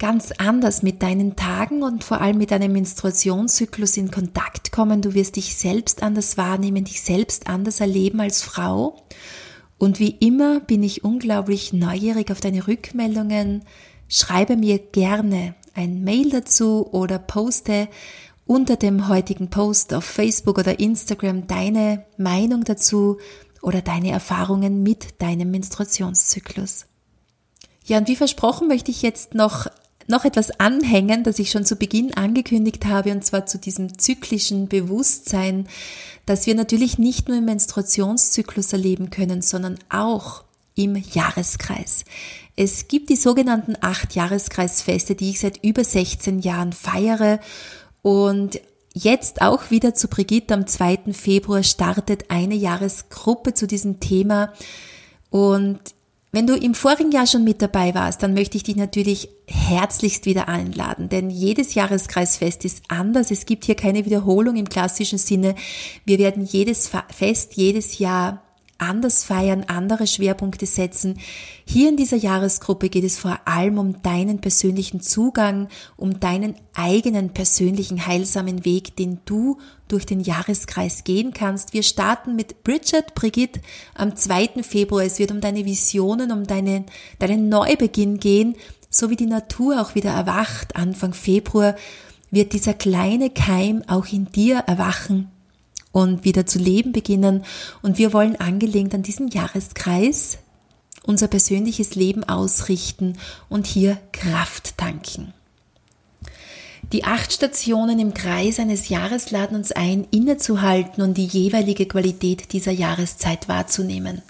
ganz 0.00 0.32
anders 0.38 0.82
mit 0.82 1.02
deinen 1.02 1.36
Tagen 1.36 1.84
und 1.84 2.02
vor 2.02 2.20
allem 2.20 2.38
mit 2.38 2.50
deinem 2.50 2.72
Menstruationszyklus 2.72 3.96
in 3.98 4.10
Kontakt 4.10 4.72
kommen. 4.72 5.02
Du 5.02 5.14
wirst 5.14 5.36
dich 5.36 5.54
selbst 5.54 6.02
anders 6.02 6.36
wahrnehmen, 6.36 6.84
dich 6.84 7.02
selbst 7.02 7.46
anders 7.46 7.80
erleben 7.80 8.18
als 8.20 8.42
Frau. 8.42 8.96
Und 9.78 10.00
wie 10.00 10.16
immer 10.18 10.60
bin 10.60 10.82
ich 10.82 11.04
unglaublich 11.04 11.72
neugierig 11.72 12.32
auf 12.32 12.40
deine 12.40 12.66
Rückmeldungen. 12.66 13.62
Schreibe 14.08 14.56
mir 14.56 14.78
gerne 14.78 15.54
ein 15.74 16.02
Mail 16.02 16.30
dazu 16.30 16.88
oder 16.90 17.18
poste 17.18 17.86
unter 18.46 18.76
dem 18.76 19.06
heutigen 19.06 19.50
Post 19.50 19.94
auf 19.94 20.04
Facebook 20.04 20.58
oder 20.58 20.80
Instagram 20.80 21.46
deine 21.46 22.06
Meinung 22.16 22.64
dazu 22.64 23.18
oder 23.62 23.82
deine 23.82 24.10
Erfahrungen 24.10 24.82
mit 24.82 25.20
deinem 25.22 25.50
Menstruationszyklus. 25.50 26.86
Ja, 27.84 27.98
und 27.98 28.08
wie 28.08 28.16
versprochen 28.16 28.66
möchte 28.66 28.90
ich 28.90 29.02
jetzt 29.02 29.34
noch 29.34 29.66
noch 30.10 30.24
etwas 30.24 30.50
anhängen, 30.60 31.24
das 31.24 31.38
ich 31.38 31.50
schon 31.50 31.64
zu 31.64 31.76
Beginn 31.76 32.14
angekündigt 32.14 32.84
habe, 32.86 33.12
und 33.12 33.24
zwar 33.24 33.46
zu 33.46 33.58
diesem 33.58 33.98
zyklischen 33.98 34.68
Bewusstsein, 34.68 35.66
dass 36.26 36.46
wir 36.46 36.54
natürlich 36.54 36.98
nicht 36.98 37.28
nur 37.28 37.38
im 37.38 37.46
Menstruationszyklus 37.46 38.72
erleben 38.72 39.10
können, 39.10 39.40
sondern 39.40 39.78
auch 39.88 40.44
im 40.74 40.96
Jahreskreis. 40.96 42.04
Es 42.56 42.88
gibt 42.88 43.08
die 43.08 43.16
sogenannten 43.16 43.76
acht 43.80 44.14
Jahreskreisfeste, 44.14 45.14
die 45.14 45.30
ich 45.30 45.40
seit 45.40 45.64
über 45.64 45.84
16 45.84 46.40
Jahren 46.40 46.72
feiere 46.72 47.40
und 48.02 48.60
Jetzt 48.92 49.40
auch 49.40 49.70
wieder 49.70 49.94
zu 49.94 50.08
Brigitte 50.08 50.52
am 50.52 50.66
2. 50.66 51.12
Februar 51.12 51.62
startet 51.62 52.24
eine 52.28 52.56
Jahresgruppe 52.56 53.54
zu 53.54 53.68
diesem 53.68 54.00
Thema 54.00 54.52
und 55.30 55.78
wenn 56.32 56.46
du 56.46 56.54
im 56.54 56.74
vorigen 56.74 57.10
Jahr 57.10 57.26
schon 57.26 57.44
mit 57.44 57.60
dabei 57.60 57.94
warst, 57.94 58.22
dann 58.22 58.34
möchte 58.34 58.56
ich 58.56 58.62
dich 58.62 58.76
natürlich 58.76 59.28
herzlichst 59.46 60.26
wieder 60.26 60.48
einladen, 60.48 61.08
denn 61.08 61.28
jedes 61.28 61.74
Jahreskreisfest 61.74 62.64
ist 62.64 62.84
anders. 62.88 63.30
Es 63.30 63.46
gibt 63.46 63.64
hier 63.64 63.74
keine 63.74 64.04
Wiederholung 64.04 64.56
im 64.56 64.68
klassischen 64.68 65.18
Sinne. 65.18 65.56
Wir 66.04 66.18
werden 66.18 66.44
jedes 66.44 66.90
Fest 67.08 67.54
jedes 67.54 67.98
Jahr 67.98 68.44
anders 68.80 69.24
feiern, 69.24 69.64
andere 69.66 70.06
Schwerpunkte 70.06 70.66
setzen. 70.66 71.18
Hier 71.64 71.88
in 71.88 71.96
dieser 71.96 72.16
Jahresgruppe 72.16 72.88
geht 72.88 73.04
es 73.04 73.18
vor 73.18 73.38
allem 73.44 73.78
um 73.78 74.02
deinen 74.02 74.40
persönlichen 74.40 75.00
Zugang, 75.00 75.68
um 75.96 76.20
deinen 76.20 76.54
eigenen 76.74 77.30
persönlichen 77.30 78.06
heilsamen 78.06 78.64
Weg, 78.64 78.96
den 78.96 79.20
du 79.24 79.58
durch 79.88 80.06
den 80.06 80.20
Jahreskreis 80.20 81.04
gehen 81.04 81.32
kannst. 81.32 81.72
Wir 81.72 81.82
starten 81.82 82.36
mit 82.36 82.64
Bridget 82.64 83.14
Brigitte 83.14 83.60
am 83.94 84.16
2. 84.16 84.62
Februar. 84.62 85.04
Es 85.04 85.18
wird 85.18 85.32
um 85.32 85.40
deine 85.40 85.64
Visionen, 85.64 86.32
um 86.32 86.46
deinen, 86.46 86.86
deinen 87.18 87.48
Neubeginn 87.48 88.18
gehen, 88.18 88.56
so 88.88 89.10
wie 89.10 89.16
die 89.16 89.26
Natur 89.26 89.80
auch 89.80 89.94
wieder 89.94 90.10
erwacht. 90.10 90.76
Anfang 90.76 91.12
Februar 91.12 91.74
wird 92.30 92.52
dieser 92.52 92.74
kleine 92.74 93.30
Keim 93.30 93.82
auch 93.88 94.06
in 94.12 94.26
dir 94.26 94.58
erwachen 94.66 95.30
und 95.92 96.24
wieder 96.24 96.46
zu 96.46 96.58
leben 96.58 96.92
beginnen. 96.92 97.44
Und 97.82 97.98
wir 97.98 98.12
wollen 98.12 98.36
angelehnt 98.36 98.94
an 98.94 99.02
diesen 99.02 99.28
Jahreskreis 99.28 100.38
unser 101.04 101.28
persönliches 101.28 101.94
Leben 101.94 102.24
ausrichten 102.24 103.16
und 103.48 103.66
hier 103.66 103.98
Kraft 104.12 104.76
tanken. 104.76 105.32
Die 106.92 107.04
acht 107.04 107.32
Stationen 107.32 107.98
im 108.00 108.14
Kreis 108.14 108.58
eines 108.58 108.88
Jahres 108.88 109.30
laden 109.30 109.56
uns 109.56 109.70
ein, 109.70 110.06
innezuhalten 110.10 111.02
und 111.02 111.16
die 111.16 111.26
jeweilige 111.26 111.86
Qualität 111.86 112.52
dieser 112.52 112.72
Jahreszeit 112.72 113.48
wahrzunehmen, 113.48 114.22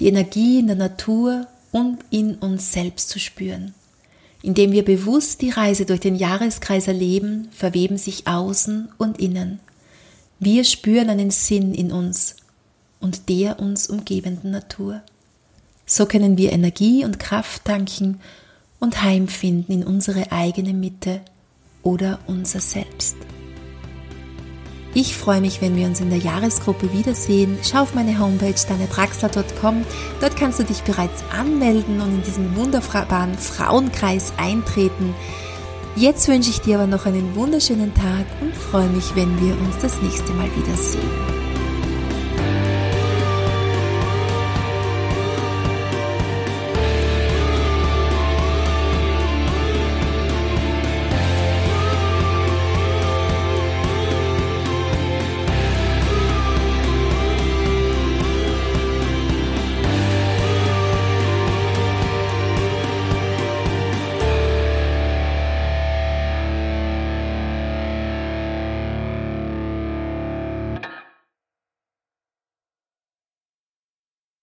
die 0.00 0.08
Energie 0.08 0.58
in 0.58 0.66
der 0.66 0.76
Natur 0.76 1.46
und 1.72 1.98
in 2.10 2.34
uns 2.36 2.72
selbst 2.72 3.08
zu 3.08 3.18
spüren. 3.18 3.74
Indem 4.42 4.72
wir 4.72 4.84
bewusst 4.84 5.40
die 5.40 5.50
Reise 5.50 5.86
durch 5.86 6.00
den 6.00 6.14
Jahreskreis 6.14 6.88
erleben, 6.88 7.48
verweben 7.52 7.96
sich 7.96 8.26
Außen 8.26 8.90
und 8.98 9.18
Innen. 9.18 9.60
Wir 10.44 10.64
spüren 10.64 11.08
einen 11.08 11.30
Sinn 11.30 11.72
in 11.72 11.90
uns 11.90 12.36
und 13.00 13.30
der 13.30 13.60
uns 13.60 13.86
umgebenden 13.86 14.50
Natur. 14.50 15.00
So 15.86 16.04
können 16.04 16.36
wir 16.36 16.52
Energie 16.52 17.02
und 17.02 17.18
Kraft 17.18 17.64
tanken 17.64 18.20
und 18.78 19.02
heimfinden 19.02 19.74
in 19.74 19.84
unsere 19.84 20.32
eigene 20.32 20.74
Mitte 20.74 21.22
oder 21.82 22.18
unser 22.26 22.60
Selbst. 22.60 23.16
Ich 24.92 25.16
freue 25.16 25.40
mich, 25.40 25.62
wenn 25.62 25.76
wir 25.76 25.86
uns 25.86 26.02
in 26.02 26.10
der 26.10 26.18
Jahresgruppe 26.18 26.92
wiedersehen. 26.92 27.56
Schau 27.62 27.80
auf 27.80 27.94
meine 27.94 28.18
Homepage 28.18 28.54
danetraxler.com. 28.68 29.86
Dort 30.20 30.36
kannst 30.36 30.58
du 30.58 30.64
dich 30.64 30.82
bereits 30.82 31.24
anmelden 31.32 32.02
und 32.02 32.16
in 32.16 32.22
diesen 32.22 32.54
wunderbaren 32.54 33.38
Frauenkreis 33.38 34.34
eintreten. 34.36 35.14
Jetzt 35.96 36.26
wünsche 36.26 36.50
ich 36.50 36.60
dir 36.60 36.76
aber 36.76 36.88
noch 36.88 37.06
einen 37.06 37.36
wunderschönen 37.36 37.94
Tag 37.94 38.26
und 38.40 38.52
freue 38.54 38.88
mich, 38.88 39.14
wenn 39.14 39.40
wir 39.40 39.56
uns 39.60 39.78
das 39.80 40.02
nächste 40.02 40.32
Mal 40.32 40.48
wiedersehen. 40.56 41.43